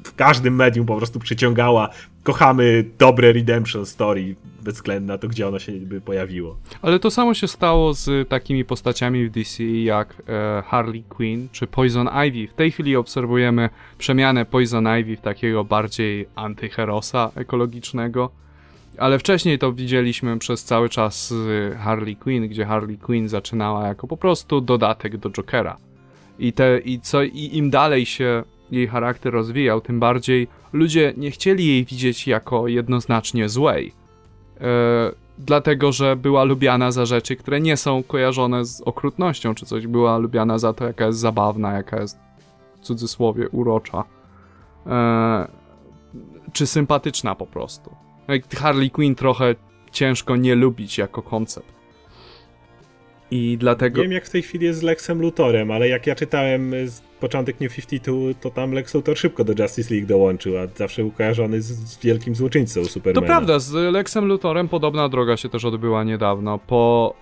[0.09, 1.89] w każdym medium po prostu przyciągała.
[2.23, 6.57] Kochamy dobre Redemption Story, bez względu na to, gdzie ono się by pojawiło.
[6.83, 11.67] Ale to samo się stało z takimi postaciami w DC jak e, Harley Quinn czy
[11.67, 12.49] Poison Ivy.
[12.53, 18.31] W tej chwili obserwujemy przemianę Poison Ivy w takiego bardziej antyherosa ekologicznego.
[18.99, 21.35] Ale wcześniej to widzieliśmy przez cały czas
[21.79, 25.77] Harley Quinn, gdzie Harley Quinn zaczynała jako po prostu dodatek do Jokera.
[26.39, 31.31] I, te, i, co, I im dalej się jej charakter rozwijał, tym bardziej ludzie nie
[31.31, 33.93] chcieli jej widzieć jako jednoznacznie złej.
[34.61, 34.65] E,
[35.39, 39.87] dlatego, że była lubiana za rzeczy, które nie są kojarzone z okrutnością czy coś.
[39.87, 42.19] Była lubiana za to, jaka jest zabawna, jaka jest
[42.77, 44.05] w cudzysłowie urocza.
[44.87, 45.49] E,
[46.53, 47.91] czy sympatyczna po prostu.
[48.57, 49.55] Harley Quinn trochę
[49.93, 51.78] ciężko nie lubić jako koncept.
[53.31, 53.97] I dlatego.
[53.97, 57.01] Nie wiem, jak w tej chwili jest z Lexem Luthorem, ale jak ja czytałem z
[57.21, 61.11] początek New 52, to tam Lex Luthor szybko do Justice League dołączył, a zawsze był
[61.11, 63.27] kojarzony z, z wielkim złoczyńcą Supermana.
[63.27, 67.15] To prawda, z Lexem Luthorem podobna droga się też odbyła niedawno, po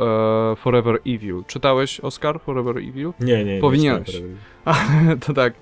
[0.52, 1.42] e, Forever Evil.
[1.46, 3.12] Czytałeś Oscar Forever Evil?
[3.20, 3.60] Nie, nie.
[3.60, 4.14] Powinieneś.
[4.14, 5.54] Nie to tak.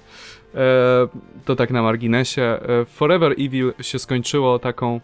[0.55, 1.09] E,
[1.45, 2.43] to tak na marginesie.
[2.43, 5.01] E, Forever Evil się skończyło taką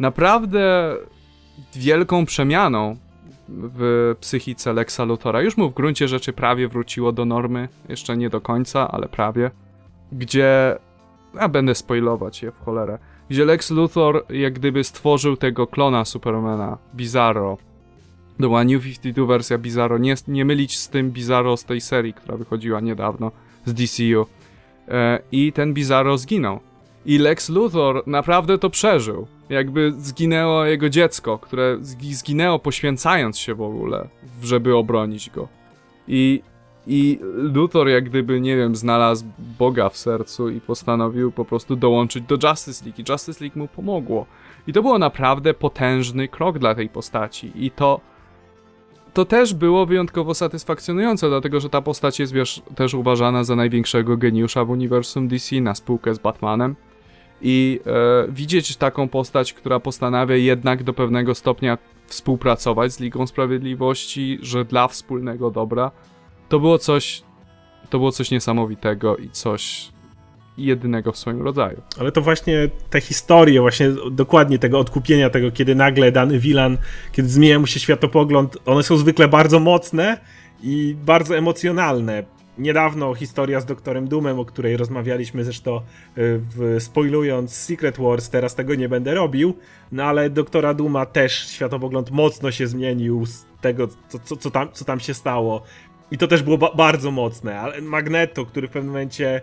[0.00, 0.94] naprawdę
[1.76, 2.96] wielką przemianą
[3.48, 5.42] w psychice Lexa Luthora.
[5.42, 9.50] Już mu w gruncie rzeczy prawie wróciło do normy, jeszcze nie do końca, ale prawie.
[10.12, 10.78] Gdzie,
[11.38, 12.98] a będę spoilować je w cholerę,
[13.30, 17.58] gdzie Lex Luthor jak gdyby stworzył tego klona Supermana, Bizarro.
[18.36, 22.14] To była New 52 wersja Bizarro, nie, nie mylić z tym Bizarro z tej serii,
[22.14, 23.32] która wychodziła niedawno
[23.64, 24.26] z DCU.
[24.88, 26.60] E, I ten Bizarro zginął.
[27.06, 33.62] I Lex Luthor naprawdę to przeżył jakby zginęło jego dziecko, które zginęło poświęcając się w
[33.62, 34.08] ogóle,
[34.42, 35.48] żeby obronić go.
[36.08, 36.42] I,
[36.86, 39.24] i Luthor jak gdyby, nie wiem, znalazł
[39.58, 43.68] Boga w sercu i postanowił po prostu dołączyć do Justice League i Justice League mu
[43.68, 44.26] pomogło.
[44.66, 48.00] I to było naprawdę potężny krok dla tej postaci i to
[49.14, 54.16] to też było wyjątkowo satysfakcjonujące, dlatego że ta postać jest wiesz, też uważana za największego
[54.16, 56.76] geniusza w uniwersum DC na spółkę z Batmanem
[57.44, 64.38] i e, widzieć taką postać, która postanawia jednak do pewnego stopnia współpracować z Ligą Sprawiedliwości,
[64.42, 65.90] że dla wspólnego dobra,
[66.48, 67.22] to było coś,
[67.90, 69.92] to było coś niesamowitego i coś
[70.58, 71.82] jedynego w swoim rodzaju.
[71.98, 76.78] Ale to właśnie te historie, właśnie dokładnie tego odkupienia, tego kiedy nagle dany wilan,
[77.12, 80.20] kiedy zmienia mu się światopogląd, one są zwykle bardzo mocne
[80.62, 82.22] i bardzo emocjonalne
[82.58, 85.80] niedawno historia z doktorem Doomem, o której rozmawialiśmy zresztą y,
[86.38, 89.56] w, spoilując Secret Wars, teraz tego nie będę robił,
[89.92, 93.24] no ale doktora Duma też światopogląd mocno się zmienił,
[93.60, 95.62] tego, co, co, co, tam, co tam się stało.
[96.10, 99.40] I to też było ba bardzo mocne, ale Magneto, który w pewnym momencie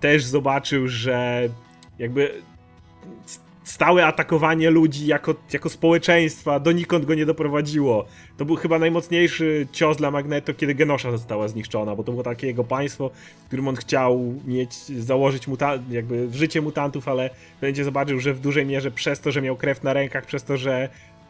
[0.00, 1.48] też zobaczył, że
[1.98, 2.42] jakby
[3.66, 8.04] stałe atakowanie ludzi jako, jako społeczeństwa donikąd go nie doprowadziło.
[8.36, 12.46] To był chyba najmocniejszy cios dla Magneto, kiedy Genosha została zniszczona, bo to było takie
[12.46, 13.10] jego państwo,
[13.42, 18.40] w którym on chciał mieć, założyć muta- jakby życie mutantów, ale będzie zobaczył, że w
[18.40, 20.88] dużej mierze przez to, że miał krew na rękach, przez to, że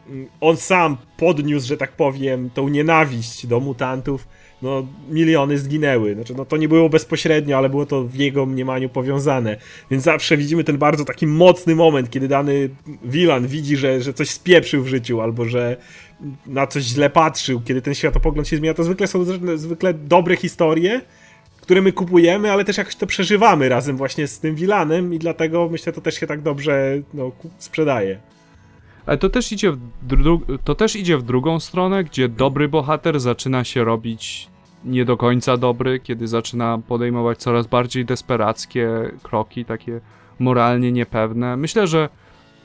[0.09, 4.27] mm, on sam podniósł, że tak powiem, tą nienawiść do mutantów,
[4.61, 6.13] no, miliony zginęły.
[6.13, 9.57] Znaczy, no, to nie było bezpośrednio, ale było to w jego mniemaniu powiązane.
[9.91, 12.69] Więc zawsze widzimy ten bardzo taki mocny moment, kiedy dany
[13.03, 15.77] Wilan widzi, że, że coś spieprzył w życiu, albo że
[16.45, 18.73] na coś źle patrzył, kiedy ten światopogląd się zmienia.
[18.73, 19.25] To zwykle są
[19.57, 21.01] zwykle dobre historie,
[21.61, 25.69] które my kupujemy, ale też jakoś to przeżywamy razem właśnie z tym Wilanem i dlatego
[25.69, 28.19] myślę, to też się tak dobrze no, sprzedaje.
[29.07, 29.79] Ale to też, idzie w
[30.63, 34.49] to też idzie w drugą stronę, gdzie dobry bohater zaczyna się robić
[34.85, 38.89] nie do końca dobry, kiedy zaczyna podejmować coraz bardziej desperackie
[39.23, 39.99] kroki, takie
[40.39, 41.57] moralnie niepewne.
[41.57, 42.09] Myślę, że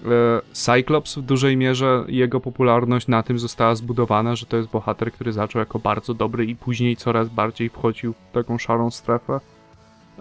[0.04, 0.08] e,
[0.52, 5.32] Cyclops w dużej mierze jego popularność na tym została zbudowana, że to jest bohater, który
[5.32, 9.40] zaczął jako bardzo dobry i później coraz bardziej wchodził w taką szarą strefę.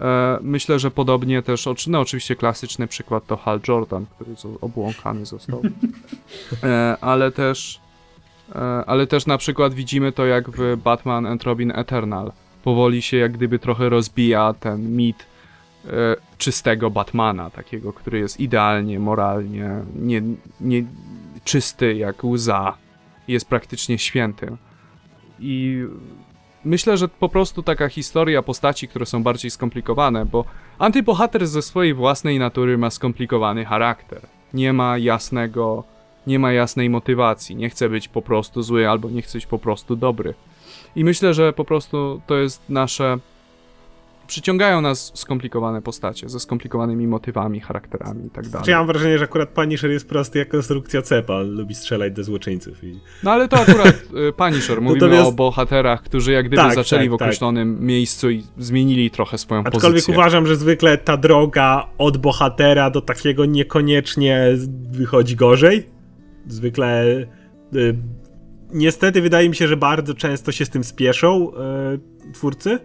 [0.02, 5.62] E, myślę, że podobnie też, no oczywiście klasyczny przykład to Hal Jordan, który obłąkany został.
[6.62, 7.80] E, ale też
[8.54, 12.32] e, ale też na przykład widzimy to jak w Batman and Robin Eternal.
[12.64, 15.26] Powoli się jak gdyby trochę rozbija ten mit
[16.38, 20.22] czystego Batmana, takiego, który jest idealnie, moralnie, nie,
[20.60, 20.84] nie
[21.44, 22.74] czysty jak łza.
[23.28, 24.56] Jest praktycznie świętym.
[25.40, 25.84] I
[26.64, 30.44] myślę, że po prostu taka historia postaci, które są bardziej skomplikowane, bo
[30.78, 34.20] antybohater ze swojej własnej natury ma skomplikowany charakter.
[34.54, 35.84] Nie ma jasnego,
[36.26, 39.58] nie ma jasnej motywacji, nie chce być po prostu zły albo nie chce być po
[39.58, 40.34] prostu dobry.
[40.96, 43.18] I myślę, że po prostu to jest nasze
[44.26, 48.70] przyciągają nas skomplikowane postacie, ze skomplikowanymi motywami, charakterami i tak dalej.
[48.70, 52.84] Ja mam wrażenie, że akurat Punisher jest prosty jak konstrukcja cepa, lubi strzelać do złoczyńców.
[52.84, 53.00] I...
[53.22, 55.28] No ale to akurat y, Punisher, mówimy Natomiast...
[55.28, 57.22] o bohaterach, którzy jak gdyby tak, zaczęli tak, w tak.
[57.22, 57.84] określonym tak.
[57.84, 59.98] miejscu i zmienili trochę swoją Aczkolwiek pozycję.
[59.98, 64.48] Aczkolwiek uważam, że zwykle ta droga od bohatera do takiego niekoniecznie
[64.90, 65.86] wychodzi gorzej.
[66.46, 67.04] Zwykle...
[67.74, 67.96] Y,
[68.72, 71.52] niestety wydaje mi się, że bardzo często się z tym spieszą
[72.24, 72.78] y, twórcy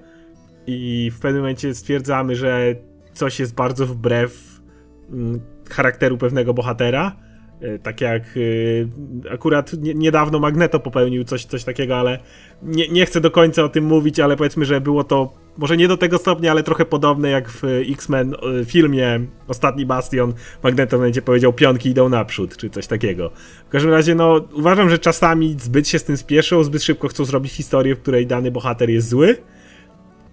[0.67, 2.75] i w pewnym momencie stwierdzamy, że
[3.13, 4.61] coś jest bardzo wbrew
[5.09, 5.39] mm,
[5.69, 7.15] charakteru pewnego bohatera.
[7.61, 12.19] E, tak jak e, akurat niedawno Magneto popełnił coś, coś takiego, ale
[12.61, 15.87] nie, nie chcę do końca o tym mówić, ale powiedzmy, że było to może nie
[15.87, 20.33] do tego stopnia, ale trochę podobne jak w X-Men e, filmie Ostatni Bastion.
[20.63, 23.31] Magneto będzie powiedział pionki idą naprzód, czy coś takiego.
[23.67, 27.25] W każdym razie, no, uważam, że czasami zbyt się z tym spieszą, zbyt szybko chcą
[27.25, 29.37] zrobić historię, w której dany bohater jest zły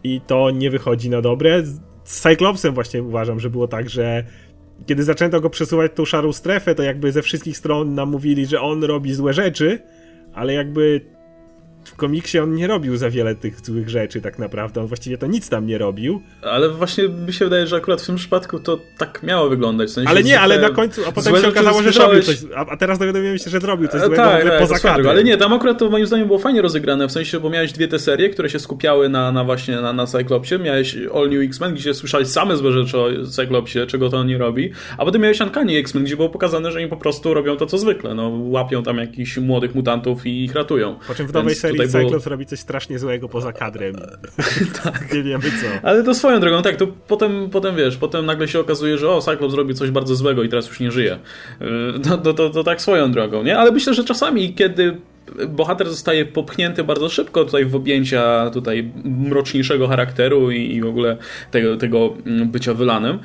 [0.05, 1.63] i to nie wychodzi na dobre.
[1.63, 4.25] Z Cyclopsem właśnie uważam, że było tak, że
[4.87, 8.61] kiedy zaczęto go przesuwać tą szarą strefę, to jakby ze wszystkich stron nam mówili, że
[8.61, 9.79] on robi złe rzeczy,
[10.35, 11.01] ale jakby
[11.85, 15.27] w komiksie on nie robił za wiele tych złych rzeczy tak naprawdę, on właściwie to
[15.27, 16.23] nic tam nie robił.
[16.43, 19.89] Ale właśnie mi się wydaje, że akurat w tym przypadku to tak miało wyglądać.
[19.89, 22.77] W sensie ale nie, ale na końcu, a potem się okazało, że zrobił coś, a,
[22.77, 25.09] teraz dowiadujemy się, że zrobił coś e, złego tak, tak, poza kadrem.
[25.09, 27.89] Ale nie, tam akurat to moim zdaniem było fajnie rozegrane, w sensie, bo miałeś dwie
[27.89, 31.75] te serie, które się skupiały na, na właśnie na, na Cyclopsie, miałeś All New X-Men,
[31.75, 35.41] gdzie słyszałeś same złe rzeczy o Cyclopsie, czego to on nie robi, a potem miałeś
[35.41, 38.83] Uncanny X-Men, gdzie było pokazane, że oni po prostu robią to, co zwykle, no, łapią
[38.83, 40.99] tam jakichś młodych mutantów i ich ratują.
[41.07, 43.95] Po czym w nowej Więc serii Cyclops robi coś strasznie złego poza kadrem.
[44.85, 45.13] tak.
[45.15, 45.89] Nie wiemy co.
[45.89, 49.21] Ale to swoją drogą, tak, to potem, potem wiesz, potem nagle się okazuje, że o,
[49.21, 51.19] Cyclops zrobił coś bardzo złego i teraz już nie żyje.
[52.03, 53.59] To, to, to, to tak swoją drogą, nie?
[53.59, 54.97] Ale myślę, że czasami, kiedy
[55.49, 61.17] bohater zostaje popchnięty bardzo szybko tutaj w objęcia tutaj mroczniejszego charakteru i, i w ogóle
[61.51, 62.15] tego, tego
[62.47, 63.19] bycia wylanym,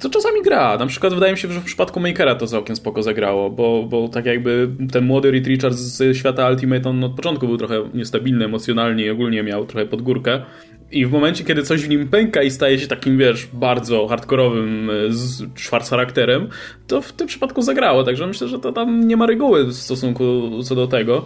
[0.00, 0.78] to czasami gra.
[0.78, 4.08] Na przykład wydaje mi się, że w przypadku Makera to całkiem spoko zagrało, bo, bo
[4.08, 8.44] tak jakby ten młody Reed Richards z świata Ultimate, on od początku był trochę niestabilny
[8.44, 10.42] emocjonalnie i ogólnie miał trochę pod górkę.
[10.90, 14.90] I w momencie, kiedy coś w nim pęka i staje się takim, wiesz, bardzo hardkorowym
[15.70, 16.48] e, charakterem,
[16.86, 18.04] to w tym przypadku zagrało.
[18.04, 21.24] Także myślę, że to tam nie ma reguły w stosunku co do tego.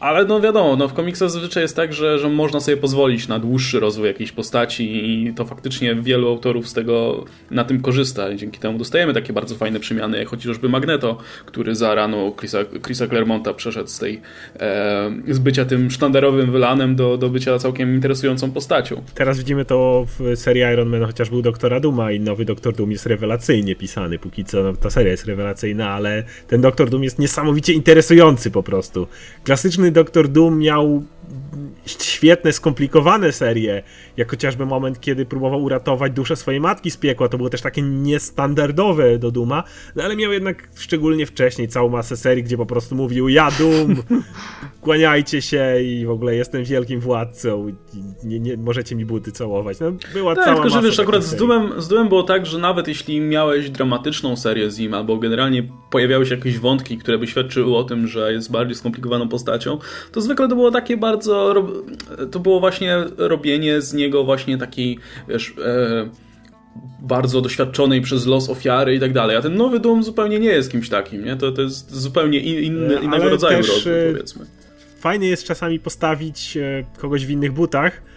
[0.00, 3.38] Ale no wiadomo, no w komiksach zazwyczaj jest tak, że, że można sobie pozwolić na
[3.38, 8.34] dłuższy rozwój jakiejś postaci i to faktycznie wielu autorów z tego na tym korzysta.
[8.34, 13.06] Dzięki temu dostajemy takie bardzo fajne przemiany, jak chociażby Magneto, który za rano Chrisa, Chrisa
[13.06, 14.20] Claremonta przeszedł z tej
[14.60, 19.02] e, z bycia tym sztandarowym wylanem do, do bycia całkiem interesującą postacią.
[19.14, 22.90] Teraz widzimy to w serii Iron Man, chociaż był Doktora Duma i nowy Doktor Doom
[22.90, 24.18] jest rewelacyjnie pisany.
[24.18, 28.62] Póki co no, ta seria jest rewelacyjna, ale ten Doktor Doom jest niesamowicie interesujący po
[28.62, 29.06] prostu.
[29.44, 31.02] Klasyczny Doktor Doom miał
[31.86, 33.82] świetne, skomplikowane serie,
[34.16, 37.82] jak chociażby moment, kiedy próbował uratować duszę swojej matki z piekła, to było też takie
[37.82, 39.62] niestandardowe do Duma,
[39.96, 43.96] no ale miał jednak szczególnie wcześniej całą masę serii, gdzie po prostu mówił ja Doom,
[44.80, 47.66] kłaniajcie się i w ogóle jestem wielkim władcą,
[48.24, 49.80] nie, nie, możecie mi buty całować.
[49.80, 51.36] No, była tak, cała tylko że wiesz, akurat z.
[51.36, 55.68] Doomem, z Doomem było tak, że nawet jeśli miałeś dramatyczną serię z nim, albo generalnie
[55.90, 59.78] pojawiały się jakieś wątki, które by świadczyły o tym, że jest bardziej skomplikowaną postacią,
[60.12, 61.43] to zwykle to było takie bardzo
[62.30, 66.08] to było właśnie robienie z niego właśnie takiej, wiesz, e,
[67.02, 69.36] bardzo doświadczonej przez los ofiary i tak dalej.
[69.36, 71.36] A ten nowy Doom zupełnie nie jest kimś takim, nie?
[71.36, 74.46] To, to jest zupełnie inny, innego Ale rodzaju też, rozwój, e, powiedzmy.
[75.00, 78.13] Fajnie jest czasami postawić e, kogoś w innych butach, e,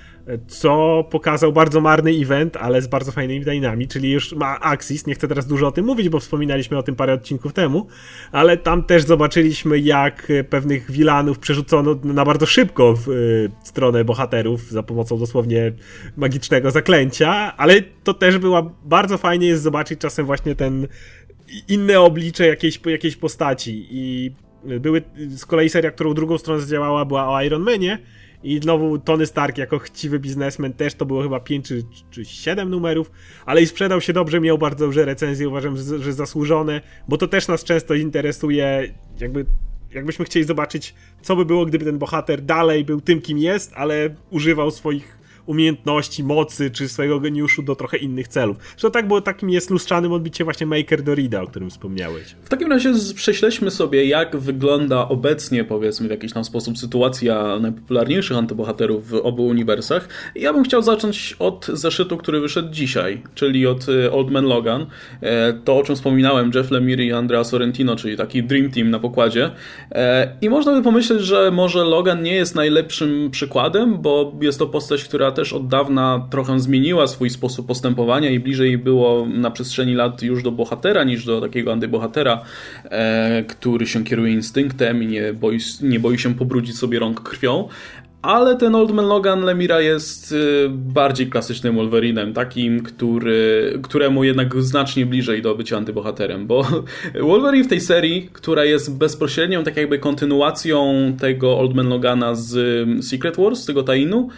[0.48, 5.16] co pokazał bardzo marny event, ale z bardzo fajnymi dynami, czyli już ma Axis, nie
[5.16, 7.88] chcę teraz dużo o tym mówić, bo wspominaliśmy o tym parę odcinków temu,
[8.32, 13.14] ale tam też zobaczyliśmy, jak pewnych wilanów przerzucono na bardzo szybko w e,
[13.64, 15.72] stronę bohaterów za pomocą dosłownie
[16.18, 20.88] magicznego zaklęcia, ale to też była, bardzo fajnie jest zobaczyć czasem właśnie ten
[21.68, 24.32] inne oblicze jakiejś, jakiejś postaci i
[24.80, 28.00] były z kolei seria, którą drugą stronę zadziałała, była o Iron Manie
[28.44, 32.70] i znowu Tony Stark jako chciwy biznesmen też to było chyba 5 czy, czy 7
[32.70, 33.12] numerów,
[33.46, 37.48] ale i sprzedał się dobrze, miał bardzo duże recenzje, uważam, że zasłużone, bo to też
[37.48, 39.46] nas często interesuje, jakby
[39.94, 44.16] jakbyśmy chcieli zobaczyć, co by było, gdyby ten bohater dalej był tym, kim jest, ale
[44.30, 45.17] używał swoich
[45.48, 48.58] umiejętności, mocy czy swojego geniuszu do trochę innych celów.
[48.70, 52.36] Zresztą tak, bo takim jest lustrzanym odbicie właśnie Maker Dorida, o którym wspomniałeś.
[52.44, 58.38] W takim razie prześledźmy sobie, jak wygląda obecnie, powiedzmy, w jakiś tam sposób sytuacja najpopularniejszych
[58.38, 60.10] antybohaterów w obu uniwersach.
[60.36, 64.86] Ja bym chciał zacząć od zeszytu, który wyszedł dzisiaj, czyli od e, Old Man Logan.
[65.22, 69.00] E, To, o czym wspominałem, Jeff Lemire i Andrea Sorrentino, czyli taki Dream Team na
[69.00, 69.52] pokładzie.
[69.92, 74.68] E, I można by pomyśleć, że może Logan nie jest najlepszym przykładem, bo jest to
[74.68, 79.96] postać, która też od dawna trochę zmieniła swój sposób postępowania i bliżej było na przestrzeni
[79.96, 82.42] lat już do bohatera niż do takiego antybohatera,
[82.84, 87.68] e, który się kieruje instynktem i nie boi, nie boi się pobrudzić sobie rąk krwią.
[88.22, 94.62] Ale ten Old Man Logan Lemira jest y, bardziej klasycznym Wolverinem, takim, który, któremu jednak
[94.62, 96.66] znacznie bliżej do bycia antybohaterem, bo
[97.30, 102.56] Wolverine w tej serii, która jest bezpośrednią tak jakby kontynuacją tego Old Man Logana z
[102.56, 104.30] y, Secret Wars, z tego tainu,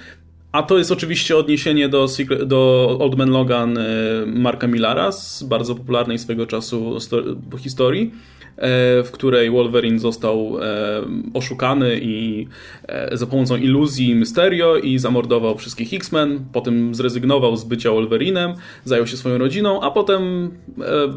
[0.52, 2.08] a to jest oczywiście odniesienie do,
[2.46, 3.84] do Old Man Logan y,
[4.26, 7.18] Marka Millara z bardzo popularnej swego czasu sto,
[7.58, 8.12] historii,
[8.58, 11.02] e, w której Wolverine został e,
[11.34, 12.48] oszukany i
[12.88, 18.54] e, za pomocą iluzji Mysterio i zamordował wszystkich X-Men, potem zrezygnował z bycia Wolverinem,
[18.86, 21.14] zajął się swoją rodziną, a potem e,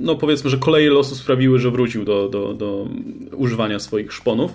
[0.00, 2.88] no powiedzmy, że koleje losu sprawiły, że wrócił do, do, do
[3.32, 4.50] używania swoich szponów.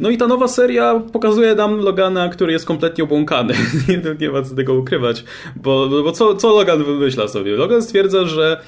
[0.00, 3.54] No i ta nowa seria pokazuje nam Logana, który jest kompletnie obłąkany.
[3.88, 5.24] nie, nie ma co tego ukrywać,
[5.56, 7.56] bo, bo co, co Logan wymyśla sobie?
[7.56, 8.60] Logan stwierdza, że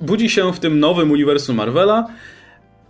[0.00, 2.06] budzi się w tym nowym uniwersum Marvela,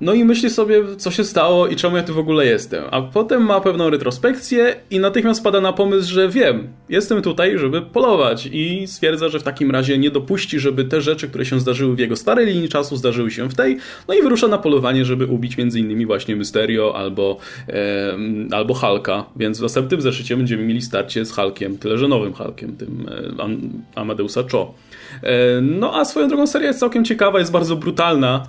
[0.00, 2.84] no i myśli sobie, co się stało i czemu ja tu w ogóle jestem.
[2.90, 7.82] A potem ma pewną retrospekcję i natychmiast pada na pomysł, że wiem, jestem tutaj, żeby
[7.82, 8.48] polować.
[8.52, 11.98] I stwierdza, że w takim razie nie dopuści, żeby te rzeczy, które się zdarzyły w
[11.98, 13.76] jego starej linii czasu, zdarzyły się w tej.
[14.08, 17.38] No i wyrusza na polowanie, żeby ubić innymi właśnie Mysterio albo,
[17.68, 18.16] e,
[18.50, 19.24] albo Hulka.
[19.36, 23.42] Więc w następnym zeszycie będziemy mieli starcie z Hulkiem, tyle że nowym Hulkiem, tym e,
[23.42, 24.74] Am- Amadeusa Cho.
[25.22, 28.46] E, No a swoją drogą seria jest całkiem ciekawa, jest bardzo brutalna,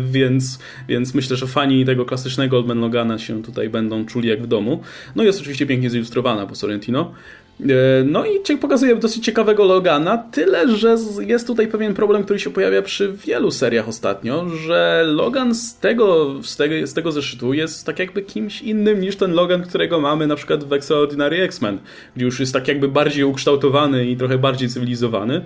[0.00, 4.42] więc, więc myślę, że fani tego klasycznego Old Man Logana się tutaj będą czuli jak
[4.42, 4.80] w domu.
[5.16, 7.12] No i jest oczywiście pięknie zilustrowana po Sorrentino.
[7.60, 7.64] E,
[8.04, 12.50] No i cie- pokazuje dosyć ciekawego Logana, tyle że jest tutaj pewien problem, który się
[12.50, 17.86] pojawia przy wielu seriach ostatnio, że Logan z tego, z tego, z tego zeszytu jest
[17.86, 21.78] tak jakby kimś innym niż ten Logan, którego mamy na przykład w Extraordinary X-Men,
[22.16, 25.40] gdzie już jest tak jakby bardziej ukształtowany i trochę bardziej cywilizowany,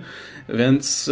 [0.49, 1.09] więc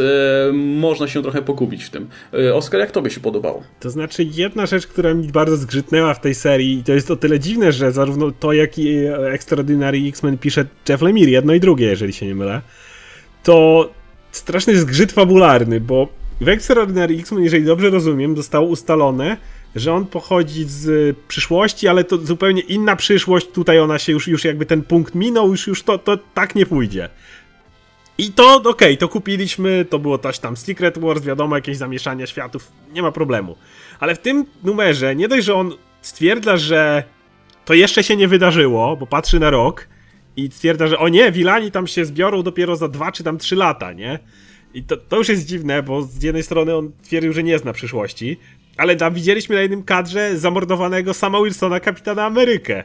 [0.49, 2.07] e, można się trochę pogubić w tym.
[2.33, 3.63] E, Oskar, jak tobie się podobało?
[3.79, 7.15] To znaczy, jedna rzecz, która mi bardzo zgrzytnęła w tej serii, i to jest o
[7.15, 8.97] tyle dziwne, że zarówno to, jak i
[9.31, 12.61] Extraordinary X-Men pisze Jeff Lemire, jedno i drugie, jeżeli się nie mylę,
[13.43, 13.89] to
[14.31, 16.07] straszny zgrzyt fabularny, bo
[16.41, 19.37] w Extraordinary X-Men, jeżeli dobrze rozumiem, zostało ustalone,
[19.75, 24.45] że on pochodzi z przyszłości, ale to zupełnie inna przyszłość, tutaj ona się już, już
[24.45, 27.09] jakby ten punkt minął, już, już to, to tak nie pójdzie.
[28.17, 32.27] I to, okej, okay, to kupiliśmy, to było coś tam Secret Wars, wiadomo, jakieś zamieszania
[32.27, 33.55] światów, nie ma problemu.
[33.99, 37.03] Ale w tym numerze, nie dość, że on stwierdza, że
[37.65, 39.87] to jeszcze się nie wydarzyło, bo patrzy na rok
[40.39, 43.55] i stwierdza, że o nie, Wilani tam się zbiorą dopiero za dwa czy tam trzy
[43.55, 44.19] lata, nie?
[44.73, 47.73] I to, to już jest dziwne, bo z jednej strony on twierdził, że nie zna
[47.73, 48.37] przyszłości,
[48.77, 52.83] ale tam widzieliśmy na jednym kadrze zamordowanego sama Wilsona, kapitana Amerykę.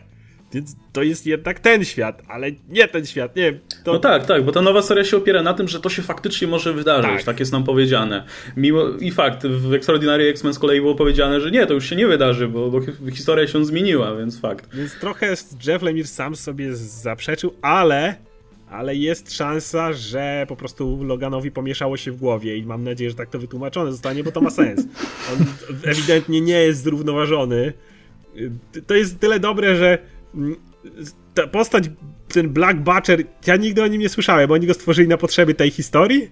[0.55, 3.53] Więc to jest jednak ten świat, ale nie ten świat, nie.
[3.85, 3.93] To...
[3.93, 6.49] No tak, tak, bo ta nowa seria się opiera na tym, że to się faktycznie
[6.49, 8.25] może wydarzyć, tak, tak jest nam powiedziane.
[8.57, 11.97] Mimo, I fakt, w Extraordinary X-Men z kolei było powiedziane, że nie, to już się
[11.97, 12.81] nie wydarzy, bo, bo
[13.11, 14.77] historia się zmieniła, więc fakt.
[14.77, 15.35] Więc trochę
[15.67, 18.17] Jeff Lemire sam sobie zaprzeczył, ale
[18.71, 23.17] ale jest szansa, że po prostu Loganowi pomieszało się w głowie i mam nadzieję, że
[23.17, 24.87] tak to wytłumaczone zostanie, bo to ma sens.
[25.33, 25.47] On
[25.91, 27.73] ewidentnie nie jest zrównoważony.
[28.87, 29.99] To jest tyle dobre, że
[31.35, 31.91] ta postać,
[32.29, 35.55] ten Black Butcher, ja nigdy o nim nie słyszałem, bo oni go stworzyli na potrzeby
[35.55, 36.31] tej historii.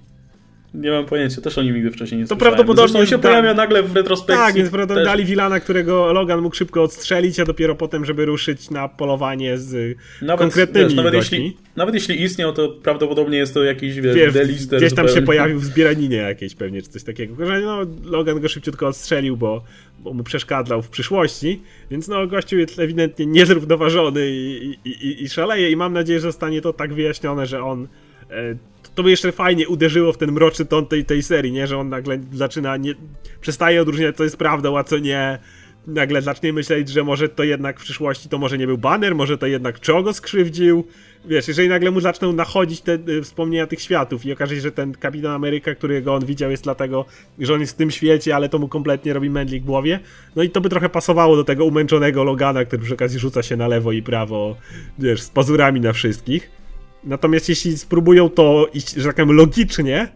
[0.75, 2.55] Nie mam pojęcia, też o nim nigdy wcześniej nie to słyszałem.
[2.55, 3.29] prawdopodobnie on się da...
[3.29, 4.45] pojawia nagle w retrospekcji.
[4.45, 8.71] Tak, więc prawdopodobnie dali Wilana, którego Logan mógł szybko odstrzelić, a dopiero potem, żeby ruszyć
[8.71, 13.65] na polowanie z nawet, konkretnymi wiesz, nawet jeśli, nawet jeśli istniał, to prawdopodobnie jest to
[13.65, 14.79] jakiś wiesz, delister.
[14.79, 15.21] Gdzieś tam zupełnie.
[15.21, 17.47] się pojawił w zbieraninie jakiejś pewnie, czy coś takiego.
[17.47, 19.65] Że no, Logan go szybciutko odstrzelił, bo,
[19.99, 25.29] bo mu przeszkadzał w przyszłości, więc no gościu jest ewidentnie niezrównoważony i, i, i, i
[25.29, 27.89] szaleje i mam nadzieję, że zostanie to tak wyjaśnione, że on
[28.31, 28.55] e,
[28.95, 31.67] to by jeszcze fajnie uderzyło w ten mroczny ton tej, tej serii, nie?
[31.67, 32.95] Że on nagle zaczyna, nie,
[33.41, 35.39] przestaje odróżniać, co jest prawdą, a co nie.
[35.87, 39.39] Nagle zacznie myśleć, że może to jednak w przyszłości to może nie był banner, może
[39.39, 40.87] to jednak Czogo skrzywdził.
[41.25, 44.73] Wiesz, jeżeli nagle mu zaczną nachodzić te y, wspomnienia tych światów i okaże się, że
[44.73, 47.05] ten Kapitan Ameryka, którego on widział jest dlatego,
[47.39, 50.01] że on jest w tym świecie, ale to mu kompletnie robi mędli w głowie.
[50.37, 53.57] No i to by trochę pasowało do tego umęczonego Logana, który przy okazji rzuca się
[53.57, 54.57] na lewo i prawo,
[54.99, 56.62] wiesz, z pazurami na wszystkich.
[57.05, 60.09] Natomiast jeśli spróbują to iść, że tak powiem, logicznie,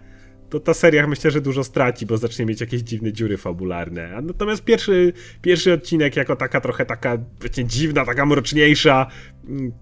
[0.51, 4.21] to ta seria myślę, że dużo straci, bo zacznie mieć jakieś dziwne dziury fabularne.
[4.23, 5.13] Natomiast pierwszy,
[5.43, 9.07] pierwszy odcinek jako taka trochę taka wiecie, dziwna, taka mroczniejsza
[9.49, 9.73] mm,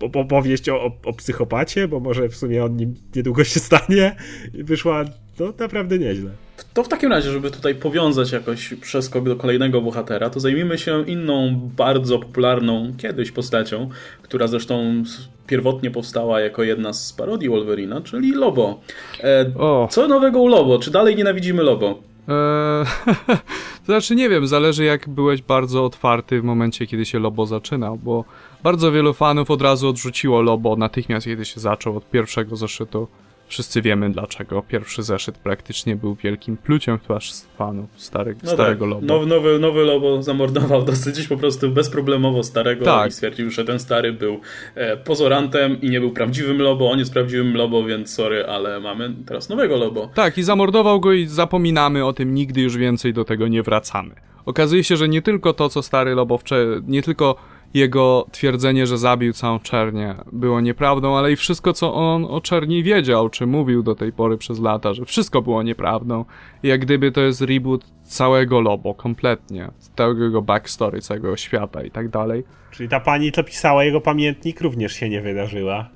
[0.00, 4.16] opowieść o, o, o psychopacie, bo może w sumie on nim niedługo się stanie,
[4.54, 5.04] wyszła
[5.40, 6.30] no naprawdę nieźle.
[6.74, 11.04] To w takim razie, żeby tutaj powiązać jakoś przeskok do kolejnego bohatera, to zajmijmy się
[11.06, 13.88] inną, bardzo popularną kiedyś postacią,
[14.22, 15.04] która zresztą
[15.46, 18.80] pierwotnie powstała jako jedna z parodii Wolverina, czyli Lobo.
[19.20, 19.52] E,
[19.90, 20.78] co nowego u Lobo?
[20.78, 21.86] Czy dalej nienawidzimy Lobo?
[22.28, 22.84] Eee,
[23.86, 27.96] to znaczy nie wiem, zależy jak byłeś bardzo otwarty w momencie, kiedy się Lobo zaczynał,
[27.96, 28.24] bo
[28.62, 33.08] bardzo wielu fanów od razu odrzuciło Lobo natychmiast, kiedy się zaczął od pierwszego zeszytu.
[33.54, 34.62] Wszyscy wiemy dlaczego.
[34.62, 38.90] Pierwszy zeszyt praktycznie był wielkim pluciem w twarz fanów stary, no starego tak.
[38.90, 39.06] Lobo.
[39.06, 43.08] Nowy, nowy, nowy Lobo zamordował dosyć po prostu bezproblemowo starego tak.
[43.08, 44.40] i stwierdził, że ten stary był
[44.74, 46.90] e, pozorantem i nie był prawdziwym Lobo.
[46.90, 50.10] On jest prawdziwym Lobo, więc sorry, ale mamy teraz nowego Lobo.
[50.14, 54.14] Tak, i zamordował go i zapominamy o tym, nigdy już więcej do tego nie wracamy.
[54.46, 56.38] Okazuje się, że nie tylko to, co stary Lobo
[56.86, 57.36] nie tylko
[57.74, 62.82] jego twierdzenie, że zabił całą Czernię było nieprawdą, ale i wszystko, co on o Czerni
[62.82, 66.24] wiedział, czy mówił do tej pory przez lata, że wszystko było nieprawdą.
[66.62, 69.68] I jak gdyby to jest reboot całego Lobo, kompletnie.
[69.96, 72.44] Całego jego backstory, całego świata i tak dalej.
[72.70, 75.90] Czyli ta pani, co pisała jego pamiętnik, również się nie wydarzyła.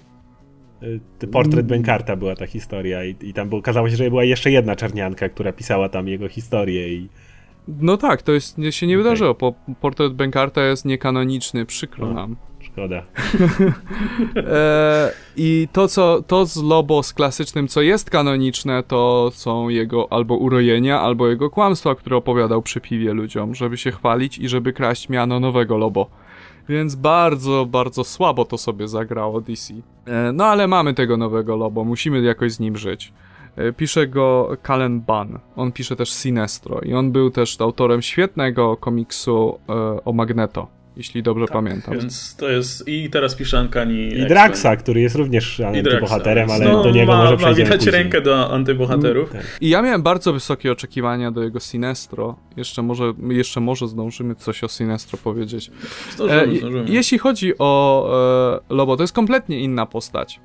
[1.22, 1.66] Y, portret mm.
[1.66, 5.28] Benkarta była ta historia i, i tam było, okazało się, że była jeszcze jedna czarnianka,
[5.28, 7.08] która pisała tam jego historię i
[7.80, 9.02] no tak, to jest, się nie okay.
[9.02, 9.34] wydarzyło.
[9.34, 12.36] Po, portret Benkarta jest niekanoniczny, przykro no, nam.
[12.60, 13.02] Szkoda.
[14.36, 20.12] e, I to, co, to z Lobo, z klasycznym, co jest kanoniczne, to są jego
[20.12, 24.72] albo urojenia, albo jego kłamstwa, które opowiadał przy piwie ludziom, żeby się chwalić i żeby
[24.72, 26.10] kraść miano nowego Lobo.
[26.68, 29.74] Więc bardzo, bardzo słabo to sobie zagrało DC.
[30.06, 33.12] E, no ale mamy tego nowego Lobo, musimy jakoś z nim żyć.
[33.58, 35.38] E, pisze go Kalen Ban.
[35.56, 39.72] On pisze też Sinestro i on był też autorem świetnego komiksu e,
[40.04, 41.98] o Magneto, jeśli dobrze tak, pamiętam.
[41.98, 44.18] Więc to jest i teraz pisze Ankani.
[44.18, 48.20] I Draxa, który jest również antybohaterem, ale no, do niego ma, może przejdziemy Ma rękę
[48.20, 49.30] do antybohaterów.
[49.30, 49.58] Mm, tak.
[49.60, 52.36] I ja miałem bardzo wysokie oczekiwania do jego Sinestro.
[52.56, 55.70] Jeszcze może, jeszcze może zdążymy coś o Sinestro powiedzieć.
[56.12, 56.84] Zdążymy, e, zdążymy.
[56.88, 58.10] Jeśli chodzi o
[58.70, 60.40] e, Lobo, to jest kompletnie inna postać.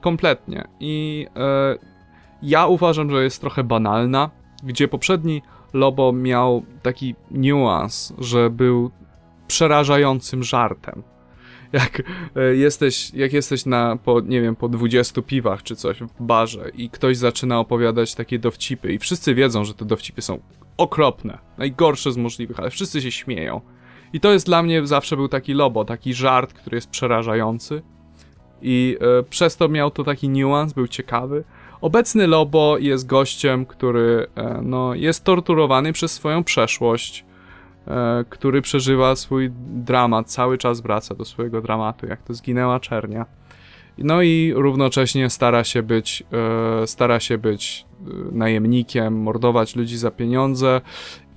[0.00, 0.64] Kompletnie.
[0.80, 1.95] I e,
[2.42, 4.30] ja uważam, że jest trochę banalna,
[4.62, 8.90] gdzie poprzedni Lobo miał taki niuans, że był
[9.46, 11.02] przerażającym żartem.
[11.72, 12.02] jak
[12.36, 16.70] e, jesteś, jak jesteś na, po, nie wiem, po 20 piwach czy coś w barze
[16.74, 20.40] i ktoś zaczyna opowiadać takie dowcipy i wszyscy wiedzą, że te dowcipy są
[20.76, 23.60] okropne, najgorsze z możliwych, ale wszyscy się śmieją.
[24.12, 27.82] I to jest dla mnie zawsze był taki lobo, taki żart, który jest przerażający.
[28.62, 31.44] I e, przez to miał to taki niuans, był ciekawy.
[31.86, 37.24] Obecny Lobo jest gościem, który e, no, jest torturowany przez swoją przeszłość,
[37.86, 43.26] e, który przeżywa swój dramat, cały czas wraca do swojego dramatu, jak to zginęła Czernia.
[43.98, 46.22] No i równocześnie stara się być,
[46.82, 47.86] e, stara się być
[48.32, 50.80] najemnikiem, mordować ludzi za pieniądze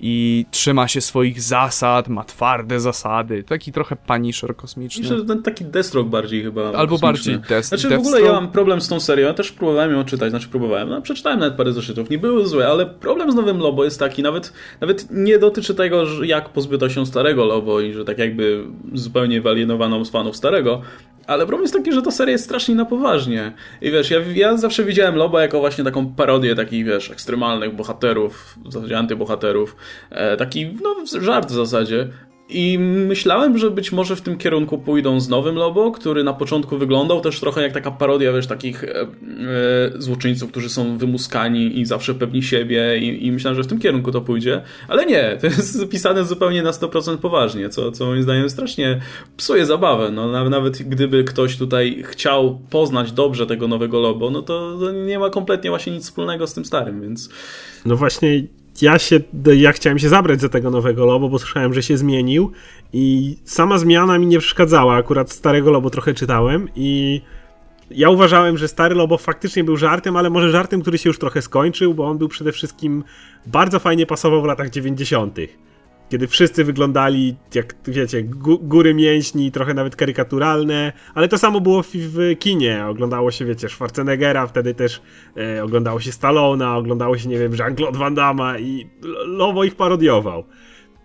[0.02, 3.42] i trzyma się swoich zasad, ma twarde zasady.
[3.42, 5.02] Taki trochę paniszer kosmiczny.
[5.02, 6.62] Myślę, że ten taki Deathstroke bardziej chyba.
[6.62, 7.08] Albo kosmiczny.
[7.08, 10.04] bardziej Death, Znaczy w ogóle ja mam problem z tą serią, ja też próbowałem ją
[10.04, 13.58] czytać, znaczy próbowałem, no przeczytałem nawet parę zeszytów, nie były złe, ale problem z nowym
[13.58, 18.04] Lobo jest taki, nawet, nawet nie dotyczy tego, jak pozbyto się starego Lobo i że
[18.04, 20.82] tak jakby zupełnie wyalienowano z fanów starego,
[21.30, 23.52] ale problem jest taki, że ta seria jest strasznie na poważnie.
[23.80, 28.58] I wiesz, ja, ja zawsze widziałem Loba jako właśnie taką parodię takich, wiesz, ekstremalnych bohaterów,
[28.64, 29.76] w zasadzie antybohaterów.
[30.10, 32.08] E, taki, no, żart w zasadzie.
[32.52, 36.78] I myślałem, że być może w tym kierunku pójdą z nowym Lobo, który na początku
[36.78, 39.06] wyglądał też trochę jak taka parodia, wiesz, takich e, e,
[39.98, 44.12] złoczyńców, którzy są wymuskani i zawsze pewni siebie i, i myślałem, że w tym kierunku
[44.12, 48.50] to pójdzie, ale nie, to jest pisane zupełnie na 100% poważnie, co, co moim zdaniem
[48.50, 49.00] strasznie
[49.36, 54.76] psuje zabawę, no nawet gdyby ktoś tutaj chciał poznać dobrze tego nowego Lobo, no to,
[54.80, 57.30] to nie ma kompletnie właśnie nic wspólnego z tym starym, więc...
[57.84, 58.42] No właśnie
[58.82, 59.20] ja się,
[59.56, 62.52] ja chciałem się zabrać za tego nowego Lobo, bo słyszałem, że się zmienił
[62.92, 64.94] i sama zmiana mi nie przeszkadzała.
[64.96, 67.20] Akurat starego Lobo trochę czytałem i
[67.90, 71.42] ja uważałem, że stary Lobo faktycznie był żartem, ale może żartem, który się już trochę
[71.42, 73.04] skończył, bo on był przede wszystkim
[73.46, 75.38] bardzo fajnie pasował w latach 90
[76.10, 78.22] kiedy wszyscy wyglądali jak, wiecie,
[78.62, 82.86] góry mięśni, trochę nawet karykaturalne, ale to samo było w, w kinie.
[82.86, 85.02] Oglądało się, wiecie, Schwarzeneggera, wtedy też
[85.36, 88.86] e, oglądało się Stallona, oglądało się, nie wiem, Jean-Claude Van Damme i
[89.26, 90.44] Lowo ich parodiował.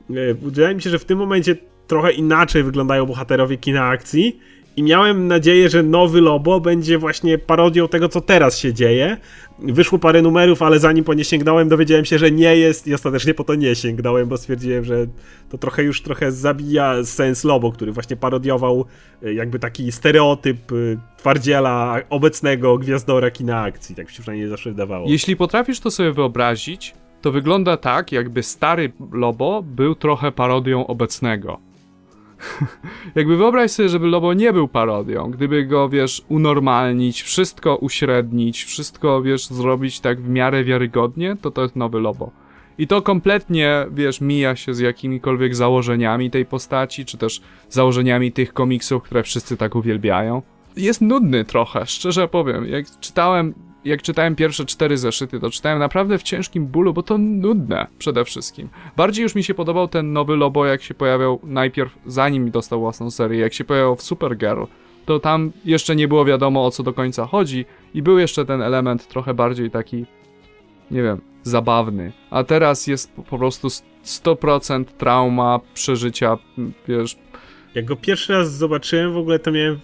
[0.10, 1.56] E, wydaje mi się, że w tym momencie
[1.88, 4.40] trochę inaczej wyglądają bohaterowie kina akcji
[4.78, 9.18] i miałem nadzieję, że nowy Lobo będzie właśnie parodią tego, co teraz się dzieje.
[9.60, 13.34] Wyszło parę numerów, ale zanim po nie sięgnąłem, dowiedziałem się, że nie jest i ostatecznie
[13.34, 15.08] po to nie sięgnąłem, bo stwierdziłem, że
[15.50, 18.86] to trochę już trochę zabija sens Lobo, który właśnie parodiował
[19.24, 20.76] e, jakby taki stereotyp e,
[21.18, 23.96] twardziela obecnego gwiazdora kina akcji.
[23.96, 25.10] Tak się przynajmniej zawsze wydawało.
[25.10, 31.60] Jeśli potrafisz to sobie wyobrazić, to wygląda tak, jakby stary Lobo był trochę parodią obecnego.
[33.16, 39.22] Jakby wyobraź sobie, żeby Lobo nie był parodią, gdyby go, wiesz, unormalnić, wszystko uśrednić, wszystko,
[39.22, 42.32] wiesz, zrobić tak w miarę wiarygodnie, to to jest nowy Lobo.
[42.78, 48.54] I to kompletnie, wiesz, mija się z jakimikolwiek założeniami tej postaci, czy też założeniami tych
[48.54, 50.42] komiksów, które wszyscy tak uwielbiają.
[50.78, 52.68] Jest nudny trochę, szczerze powiem.
[52.68, 53.54] Jak czytałem
[53.86, 58.26] jak czytałem pierwsze cztery zeszyty, to czytałem naprawdę w ciężkim bólu, bo to nudne przede
[58.26, 58.70] wszystkim.
[58.98, 63.12] Bardziej już mi się podobał ten nowy Lobo, jak się pojawiał najpierw, zanim dostał własną
[63.12, 64.64] serię, jak się pojawiał w Supergirl,
[65.06, 68.62] to tam jeszcze nie było wiadomo o co do końca chodzi i był jeszcze ten
[68.62, 70.06] element trochę bardziej taki,
[70.92, 72.12] nie wiem, zabawny.
[72.30, 73.68] A teraz jest po prostu
[74.06, 76.38] 100% trauma, przeżycia,
[76.88, 77.18] wiesz.
[77.76, 79.80] Jak go pierwszy raz zobaczyłem, w ogóle to miałem,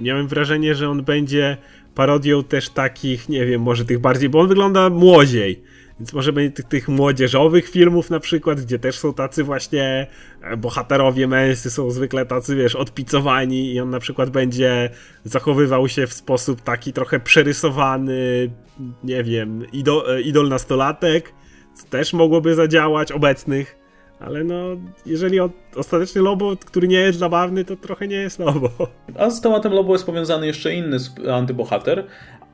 [0.00, 1.56] miałem wrażenie, że on będzie
[1.98, 5.62] parodią też takich, nie wiem, może tych bardziej, bo on wygląda młodziej.
[5.98, 10.06] Więc może będzie tych, tych młodzieżowych filmów na przykład, gdzie też są tacy właśnie
[10.42, 14.90] e, bohaterowie męscy, są zwykle tacy, wiesz, odpicowani i on na przykład będzie
[15.24, 18.50] zachowywał się w sposób taki trochę przerysowany,
[19.04, 21.32] nie wiem, idol, e, idol nastolatek,
[21.74, 23.77] co też mogłoby zadziałać, obecnych.
[24.20, 24.54] Ale no,
[25.06, 25.38] jeżeli
[25.76, 28.70] ostateczny Lobo, który nie jest zabawny, to trochę nie jest Lobo.
[29.18, 30.96] A z tematem Lobo jest powiązany jeszcze inny
[31.32, 32.04] antybohater,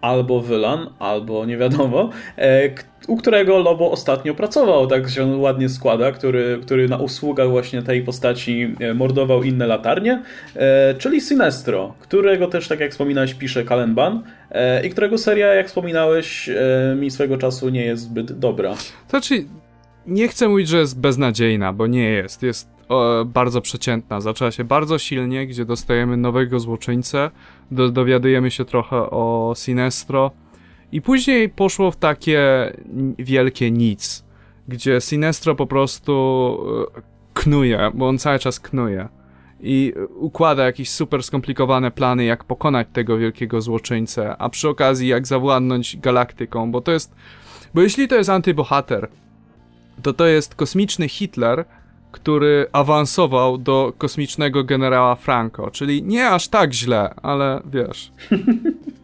[0.04, 2.70] albo Wylan, albo nie wiadomo, e,
[3.08, 8.02] u którego Lobo ostatnio pracował, tak się ładnie składa, który, który na usługach właśnie tej
[8.02, 10.22] postaci e, mordował inne latarnie,
[10.56, 14.22] e, czyli Sinestro, którego też, tak jak wspominałeś, pisze Kalenban
[14.84, 16.50] i którego seria, jak wspominałeś,
[16.96, 18.74] mi swego czasu nie jest zbyt dobra.
[19.08, 19.44] Znaczy,
[20.06, 22.42] nie chcę mówić, że jest beznadziejna, bo nie jest.
[22.42, 24.20] Jest o, bardzo przeciętna.
[24.20, 27.30] Zaczęła się bardzo silnie, gdzie dostajemy nowego złoczyńcę,
[27.70, 30.30] do, dowiadujemy się trochę o Sinestro
[30.92, 32.72] i później poszło w takie
[33.18, 34.24] wielkie nic,
[34.68, 36.58] gdzie Sinestro po prostu
[36.96, 37.02] e,
[37.34, 39.08] knuje, bo on cały czas knuje
[39.60, 45.26] i układa jakieś super skomplikowane plany, jak pokonać tego wielkiego złoczyńcę, a przy okazji jak
[45.26, 47.14] zawładnąć galaktyką, bo to jest...
[47.74, 49.08] Bo jeśli to jest antybohater,
[50.02, 51.64] to to jest kosmiczny Hitler,
[52.12, 58.12] który awansował do kosmicznego generała Franco, czyli nie aż tak źle, ale wiesz.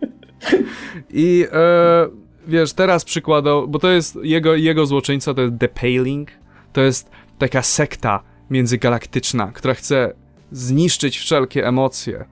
[1.10, 2.08] I e,
[2.46, 6.30] wiesz, teraz przykładał, bo to jest jego, jego złoczyńca, to jest The Paling,
[6.72, 10.12] to jest taka sekta międzygalaktyczna, która chce
[10.52, 12.24] zniszczyć wszelkie emocje.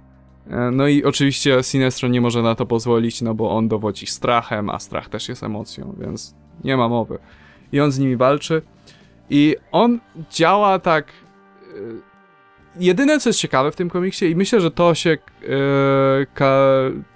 [0.51, 4.71] E, no i oczywiście Sinestro nie może na to pozwolić, no bo on dowodzi strachem,
[4.71, 6.35] a strach też jest emocją, więc
[6.65, 7.19] nie ma mowy.
[7.73, 8.63] I on z nimi walczy.
[9.31, 10.01] I on
[10.31, 11.07] działa tak.
[11.75, 12.03] Yy,
[12.77, 15.19] jedyne, co jest ciekawe w tym komiksie, i myślę, że to się,
[16.35, 16.63] ka,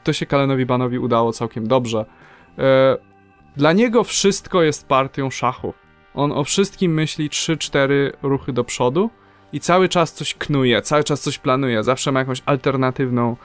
[0.04, 2.04] to się Kalenowi Banowi udało całkiem dobrze.
[2.58, 2.64] Yy,
[3.56, 5.74] dla niego wszystko jest partią szachów.
[6.14, 7.88] On o wszystkim myśli 3-4
[8.22, 9.10] ruchy do przodu
[9.52, 13.36] i cały czas coś knuje, cały czas coś planuje, zawsze ma jakąś alternatywną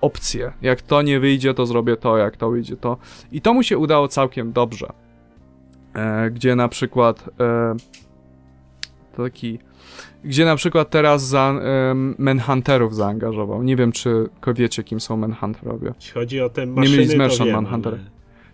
[0.00, 0.52] opcję.
[0.62, 2.96] Jak to nie wyjdzie, to zrobię to, jak to wyjdzie, to.
[3.32, 4.92] I to mu się udało całkiem dobrze
[5.94, 7.74] e, gdzie na przykład e,
[9.16, 9.58] taki
[10.24, 13.62] gdzie na przykład teraz za e, Manhunterów zaangażował.
[13.62, 15.92] Nie wiem, czy wiecie, kim są Manhunterowie.
[16.14, 17.98] Chodzi o te maszyny, Nie mieli z Manhunter.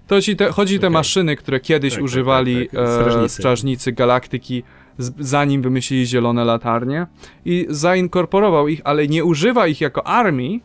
[0.07, 0.81] To ci te, chodzi okay.
[0.81, 3.25] te maszyny, które kiedyś tak, tak używali tak, tak, strażnicy.
[3.25, 4.63] E, strażnicy Galaktyki,
[4.99, 7.07] z, zanim wymyślili zielone latarnie
[7.45, 10.63] i zainkorporował ich, ale nie używa ich jako armii,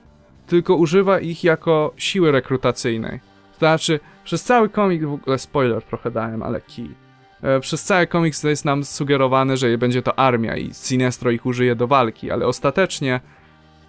[0.47, 3.19] tylko używa ich jako siły rekrutacyjnej.
[3.53, 6.89] To znaczy, przez cały komik, w ogóle spoiler trochę dałem, ale key.
[7.41, 11.75] E, przez cały komiks jest nam sugerowane, że będzie to armia i Sinestro ich użyje
[11.75, 13.19] do walki, ale ostatecznie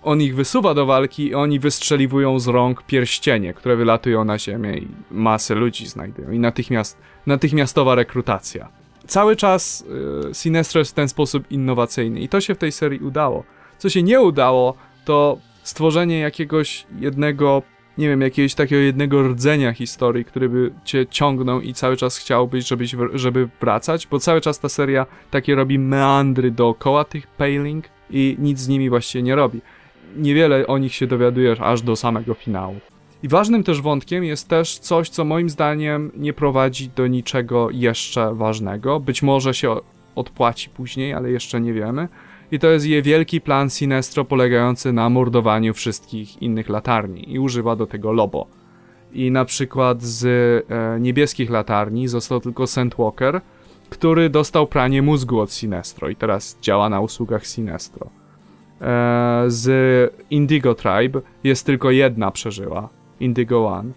[0.03, 4.79] on ich wysuwa do walki i oni wystrzeliwują z rąk pierścienie, które wylatują na ziemię
[4.79, 6.31] i masę ludzi znajdują.
[6.31, 8.69] I natychmiast, natychmiastowa rekrutacja.
[9.07, 9.85] Cały czas
[10.31, 13.45] y, Sinestro jest w ten sposób innowacyjny i to się w tej serii udało.
[13.79, 14.75] Co się nie udało,
[15.05, 17.63] to stworzenie jakiegoś jednego
[18.03, 22.69] nie wiem, jakiegoś takiego jednego rdzenia historii, który by cię ciągnął i cały czas chciałbyś,
[22.69, 28.37] żebyś, żeby wracać, bo cały czas ta seria takie robi meandry dookoła tych Paling i
[28.39, 29.61] nic z nimi właściwie nie robi.
[30.17, 32.77] Niewiele o nich się dowiadujesz aż do samego finału.
[33.23, 38.35] I ważnym też wątkiem jest też coś, co moim zdaniem nie prowadzi do niczego jeszcze
[38.35, 39.01] ważnego.
[39.01, 39.77] Być może się
[40.15, 42.09] odpłaci później, ale jeszcze nie wiemy
[42.53, 47.77] i to jest jej wielki plan Sinestro polegający na mordowaniu wszystkich innych latarni i używa
[47.77, 48.47] do tego Lobo.
[49.13, 50.25] I na przykład z
[50.71, 53.41] e, niebieskich latarni został tylko Sandwalker,
[53.91, 58.11] który dostał pranie mózgu od Sinestro i teraz działa na usługach Sinestro.
[58.81, 62.89] E, z Indigo Tribe jest tylko jedna przeżyła,
[63.21, 63.93] Indigo One.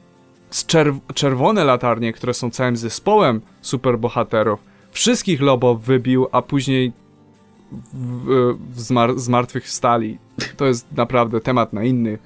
[0.49, 4.59] Z czerw czerwone latarnie, które są całym zespołem superbohaterów,
[4.91, 6.93] wszystkich Lobo wybił, a później
[7.71, 10.17] w, w zmar zmartwychwstali.
[10.57, 12.17] To jest naprawdę temat na inny,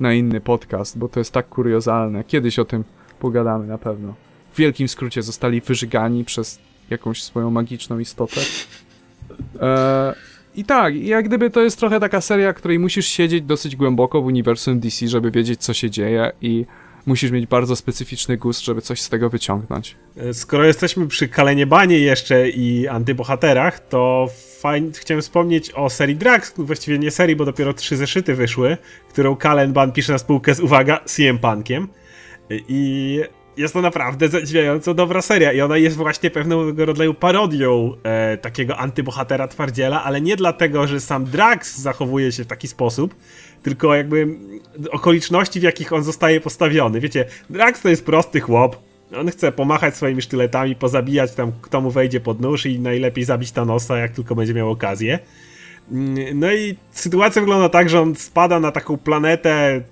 [0.00, 2.24] na inny podcast, bo to jest tak kuriozalne.
[2.24, 2.84] Kiedyś o tym
[3.20, 4.14] pogadamy na pewno.
[4.52, 6.58] W wielkim skrócie zostali wyżygani przez
[6.90, 8.40] jakąś swoją magiczną istotę.
[9.60, 10.14] E,
[10.54, 14.26] I tak, jak gdyby to jest trochę taka seria, której musisz siedzieć dosyć głęboko w
[14.26, 16.66] uniwersum DC, żeby wiedzieć, co się dzieje i
[17.08, 19.96] musisz mieć bardzo specyficzny gust, żeby coś z tego wyciągnąć.
[20.16, 24.28] E, skoro jesteśmy przy Kaleniebanie jeszcze i antybohaterach, to
[24.60, 28.76] fajnie, chciałem wspomnieć o serii Drax, właściwie nie serii, bo dopiero trzy zeszyty wyszły,
[29.08, 31.88] którą Kalen Ban pisze na spółkę z, uwaga, CM Punkiem.
[32.50, 33.20] I
[33.56, 38.76] jest to naprawdę zadziwiająco dobra seria i ona jest właśnie pewnego rodzaju parodią e, takiego
[38.76, 43.14] antybohatera twardziela, ale nie dlatego, że sam Drax zachowuje się w taki sposób,
[43.62, 44.28] tylko jakby
[44.90, 47.00] okoliczności, w jakich on zostaje postawiony.
[47.00, 48.76] Wiecie, Drax to jest prosty chłop,
[49.16, 53.52] on chce pomachać swoimi sztyletami, pozabijać tam, kto mu wejdzie pod nóż i najlepiej zabić
[53.52, 55.18] Thanosa, jak tylko będzie miał okazję.
[55.90, 59.82] Mm, no i sytuacja wygląda tak, że on spada na taką planetę,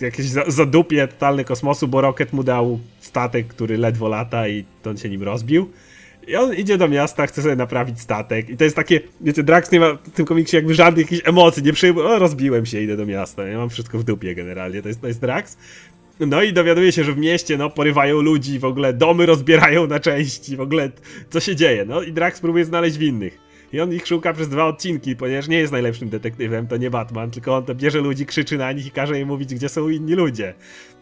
[0.00, 5.08] jakieś zadupie totalne kosmosu, bo Rocket mu dał statek, który ledwo lata i on się
[5.08, 5.70] nim rozbił.
[6.28, 8.50] I on idzie do miasta, chce sobie naprawić statek.
[8.50, 11.62] I to jest takie, wiecie, Drax nie ma w tym komiksie jakby żadnych jakichś emocji,
[11.62, 13.46] nie przyjmuje, o rozbiłem się, idę do miasta.
[13.46, 15.56] Ja mam wszystko w dupie generalnie, to jest, to jest Drax.
[16.20, 20.00] No i dowiaduje się, że w mieście, no, porywają ludzi, w ogóle domy rozbierają na
[20.00, 20.90] części, w ogóle
[21.30, 23.47] co się dzieje, no i Drax próbuje znaleźć winnych.
[23.72, 27.30] I on ich szuka przez dwa odcinki, ponieważ nie jest najlepszym detektywem, to nie Batman,
[27.30, 30.14] tylko on to bierze ludzi, krzyczy na nich i każe im mówić, gdzie są inni
[30.14, 30.54] ludzie.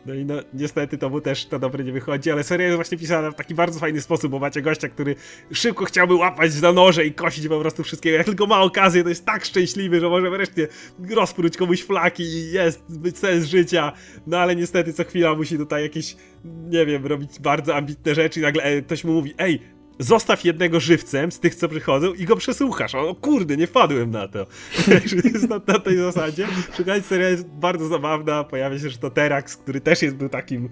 [0.07, 2.99] No i no, niestety to mu też to dobre nie wychodzi, ale seria jest właśnie
[2.99, 5.15] pisana w taki bardzo fajny sposób, bo macie gościa, który
[5.53, 8.17] szybko chciałby łapać za noże i kosić po prostu wszystkiego.
[8.17, 10.69] Jak tylko ma okazję, to jest tak szczęśliwy, że może wreszcie
[11.11, 13.93] rozpróć komuś flaki i jest sens życia.
[14.27, 18.43] No ale niestety co chwila musi tutaj jakieś, nie wiem, robić bardzo ambitne rzeczy i
[18.43, 19.61] nagle e, ktoś mu mówi, ej,
[19.99, 22.95] zostaw jednego żywcem z tych, co przychodzą i go przesłuchasz.
[22.95, 24.47] O, kurde, nie wpadłem na to.
[25.49, 26.47] na, na, tej zasadzie.
[26.77, 28.45] Szukać seria jest bardzo zabawna.
[28.45, 30.69] Pojawia się że to Terax, który też jest był takim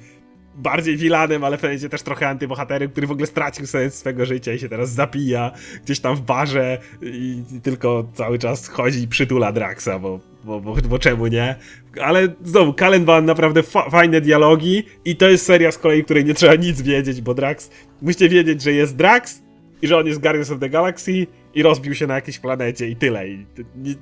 [0.56, 4.52] bardziej wilanem, ale w pewnym też trochę antybohaterem, który w ogóle stracił sens swego życia
[4.52, 5.52] i się teraz zapija
[5.84, 10.60] gdzieś tam w barze i, i tylko cały czas chodzi i przytula Draxa, bo, bo,
[10.60, 11.56] bo, bo czemu nie?
[12.02, 16.24] Ale znowu, Kalen ma naprawdę fa fajne dialogi i to jest seria z kolei, której
[16.24, 17.70] nie trzeba nic wiedzieć, bo Drax,
[18.02, 19.42] musicie wiedzieć, że jest Drax
[19.82, 22.96] i że on jest Guardians of the Galaxy i rozbił się na jakiejś planecie i
[22.96, 23.28] tyle.
[23.28, 23.46] I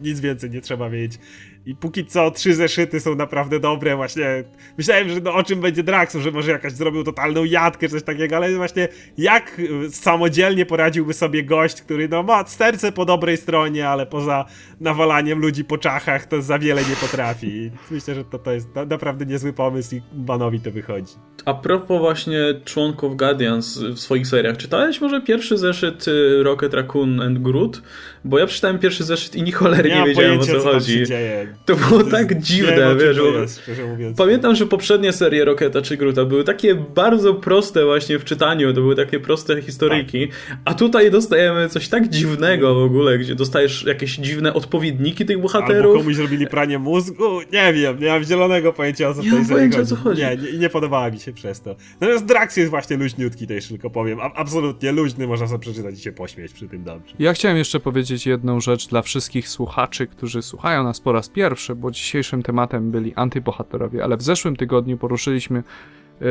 [0.02, 1.20] nic więcej nie trzeba wiedzieć.
[1.66, 4.44] I póki co trzy zeszyty są naprawdę dobre, właśnie
[4.78, 8.36] myślałem, że no, o czym będzie Draxu, że może jakaś zrobił totalną jadkę coś takiego,
[8.36, 8.88] ale właśnie
[9.18, 14.44] jak samodzielnie poradziłby sobie gość, który no ma serce po dobrej stronie, ale poza
[14.80, 17.46] nawalaniem ludzi po czachach to za wiele nie potrafi.
[17.46, 21.14] I myślę, że to, to jest naprawdę niezły pomysł i Banowi to wychodzi.
[21.44, 27.20] A propos właśnie członków Guardians w swoich seriach, czytałeś może pierwszy zeszyt y, Rocket Raccoon
[27.20, 27.82] and Groot?
[28.24, 31.04] Bo ja przeczytałem pierwszy zeszyt i ni cholery nie, nie wiedziałem o co, co chodzi.
[31.64, 33.16] To było to tak dziwne, wiesz.
[33.16, 33.62] Jest,
[34.16, 38.80] pamiętam, że poprzednie serie Rocketa czy Groota były takie bardzo proste właśnie w czytaniu, to
[38.80, 40.58] były takie proste historyjki, tak.
[40.64, 45.86] a tutaj dostajemy coś tak dziwnego w ogóle, gdzie dostajesz jakieś dziwne odpowiedniki tych bohaterów.
[45.86, 49.44] Albo komuś zrobili pranie mózgu, nie wiem, nie mam zielonego pojęcia o co nie tej
[49.44, 49.90] pojęcia, chodzi.
[49.90, 50.22] co chodzi.
[50.22, 51.76] Nie, nie, nie podobała mi się przez to.
[52.00, 54.20] Natomiast Drax jest właśnie luźniutki, też tylko powiem.
[54.20, 57.14] A, absolutnie luźny, można sobie przeczytać i się pośmieć przy tym dobrze.
[57.18, 61.74] Ja chciałem jeszcze powiedzieć jedną rzecz dla wszystkich słuchaczy, którzy słuchają nas po raz pierwszy,
[61.74, 65.62] bo dzisiejszym tematem byli antybohaterowie, ale w zeszłym tygodniu poruszyliśmy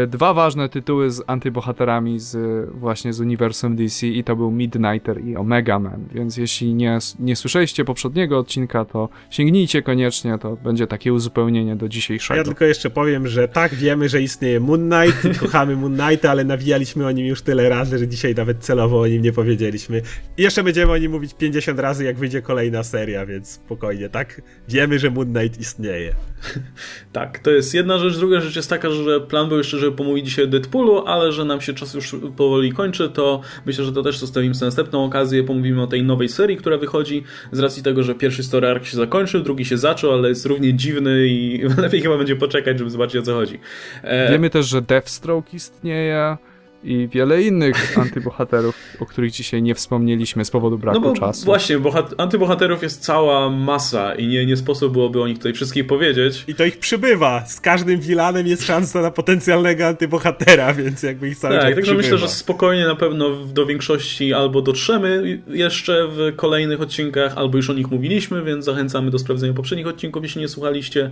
[0.08, 5.36] dwa ważne tytuły z antybohaterami z właśnie z uniwersum DC i to był Midnighter i
[5.36, 11.14] Omega Man, więc jeśli nie, nie słyszeliście poprzedniego odcinka, to sięgnijcie koniecznie, to będzie takie
[11.14, 12.38] uzupełnienie do dzisiejszego.
[12.38, 16.44] Ja tylko jeszcze powiem, że tak, wiemy, że istnieje Moon Knight, kochamy Moon Knight, ale
[16.44, 20.02] nawijaliśmy o nim już tyle razy, że dzisiaj nawet celowo o nim nie powiedzieliśmy.
[20.38, 24.42] I jeszcze będziemy o nim mówić 50 razy, jak wyjdzie kolejna seria, więc spokojnie, tak?
[24.70, 26.16] Wiemy, że Moon Knight istnieje.
[27.14, 28.18] tak, to jest jedna rzecz.
[28.18, 31.45] Druga rzecz jest taka, że plan był jeszcze żeby pomówić dzisiaj o Deadpoolu, ale że
[31.45, 35.43] nam się czas już powoli kończy, to myślę, że to też zostawimy sobie następną okazję.
[35.43, 38.97] Pomówimy o tej nowej serii, która wychodzi, z racji tego, że pierwszy story arc się
[38.97, 43.15] zakończył, drugi się zaczął, ale jest równie dziwny i lepiej chyba będzie poczekać, żeby zobaczyć
[43.15, 43.59] o co chodzi.
[44.03, 44.32] E...
[44.32, 46.38] Wiemy też, że Deathstroke istnieje
[46.84, 51.46] i wiele innych antybohaterów, o których dzisiaj nie wspomnieliśmy z powodu braku no bo czasu.
[51.46, 51.80] Właśnie,
[52.18, 56.44] antybohaterów jest cała masa i nie, nie sposób byłoby o nich tutaj wszystkich powiedzieć.
[56.48, 57.46] I to ich przybywa.
[57.46, 62.18] Z każdym wilanem jest szansa na potencjalnego antybohatera, więc jakby ich cały Tak, także myślę,
[62.18, 67.74] że spokojnie na pewno do większości albo dotrzemy jeszcze w kolejnych odcinkach, albo już o
[67.74, 71.12] nich mówiliśmy, więc zachęcamy do sprawdzenia poprzednich odcinków, jeśli nie słuchaliście.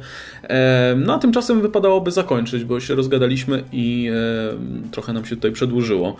[0.98, 4.12] No a tymczasem wypadałoby zakończyć, bo się rozgadaliśmy i
[4.92, 6.16] trochę nam się tutaj przedłużyło.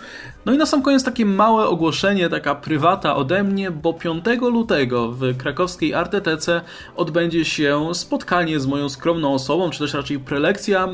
[0.46, 5.12] No i na sam koniec takie małe ogłoszenie, taka prywata ode mnie, bo 5 lutego
[5.12, 6.62] w krakowskiej Artetece
[6.96, 10.90] odbędzie się spotkanie z moją skromną osobą, czy też raczej prelekcja e,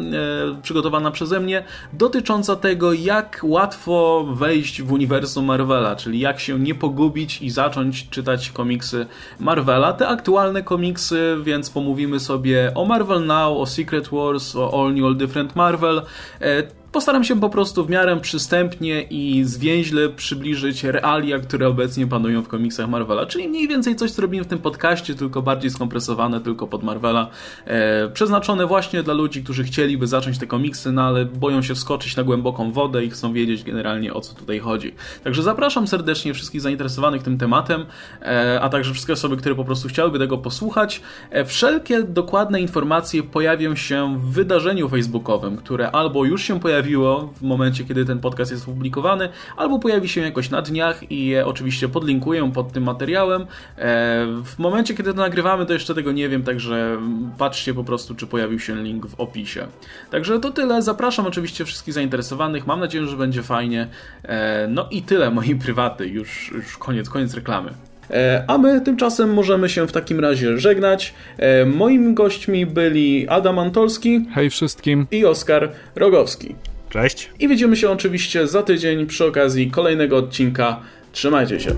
[0.62, 6.76] przygotowana przeze mnie, dotycząca tego, jak łatwo wejść w uniwersum Marvela, czyli jak się nie
[6.76, 9.06] pogubić i zacząć czytać komiksy
[9.40, 9.94] Marvela.
[9.94, 15.06] Te aktualne komiksy, więc pomówimy sobie o Marvel Now, o Secret Wars, o All New
[15.06, 16.02] All Different Marvel.
[16.42, 22.42] E, Postaram się po prostu w miarę przystępnie i zwięźle przybliżyć realia, które obecnie panują
[22.42, 26.42] w komiksach Marvela, czyli mniej więcej coś, co robimy w tym podcaście, tylko bardziej skompresowane
[26.42, 27.30] tylko pod Marvela,
[27.66, 32.16] e, przeznaczone właśnie dla ludzi, którzy chcieliby zacząć te komiksy, no ale boją się wskoczyć
[32.16, 34.96] na głęboką wodę i chcą wiedzieć generalnie o co tutaj chodzi.
[35.24, 37.86] Także zapraszam serdecznie wszystkich zainteresowanych tym tematem,
[38.22, 41.02] e, a także wszystkie osoby, które po prostu chciałyby tego posłuchać.
[41.30, 47.34] E, wszelkie dokładne informacje pojawią się w wydarzeniu facebookowym, które albo już się pojawi pojawiło
[47.38, 51.46] w momencie, kiedy ten podcast jest publikowany, albo pojawi się jakoś na dniach i je
[51.46, 53.42] oczywiście podlinkuję pod tym materiałem.
[53.42, 53.46] E,
[54.46, 56.98] w momencie, kiedy to nagrywamy, to jeszcze tego nie wiem, także
[57.38, 59.68] patrzcie po prostu, czy pojawił się link w opisie.
[60.12, 60.82] Także to tyle.
[60.82, 62.68] Zapraszam oczywiście wszystkich zainteresowanych.
[62.68, 63.88] Mam nadzieję, że będzie fajnie.
[64.24, 66.08] E, no i tyle mojej prywaty.
[66.08, 67.72] Już, już koniec, koniec reklamy.
[68.12, 71.14] E, a my tymczasem możemy się w takim razie żegnać.
[71.66, 74.26] Moimi gośćmi byli Adam Antolski.
[74.34, 75.08] Hej wszystkim.
[75.12, 76.56] I Oskar Rogowski.
[76.96, 77.30] Cześć.
[77.40, 80.80] I widzimy się oczywiście za tydzień przy okazji kolejnego odcinka.
[81.12, 81.76] Trzymajcie się.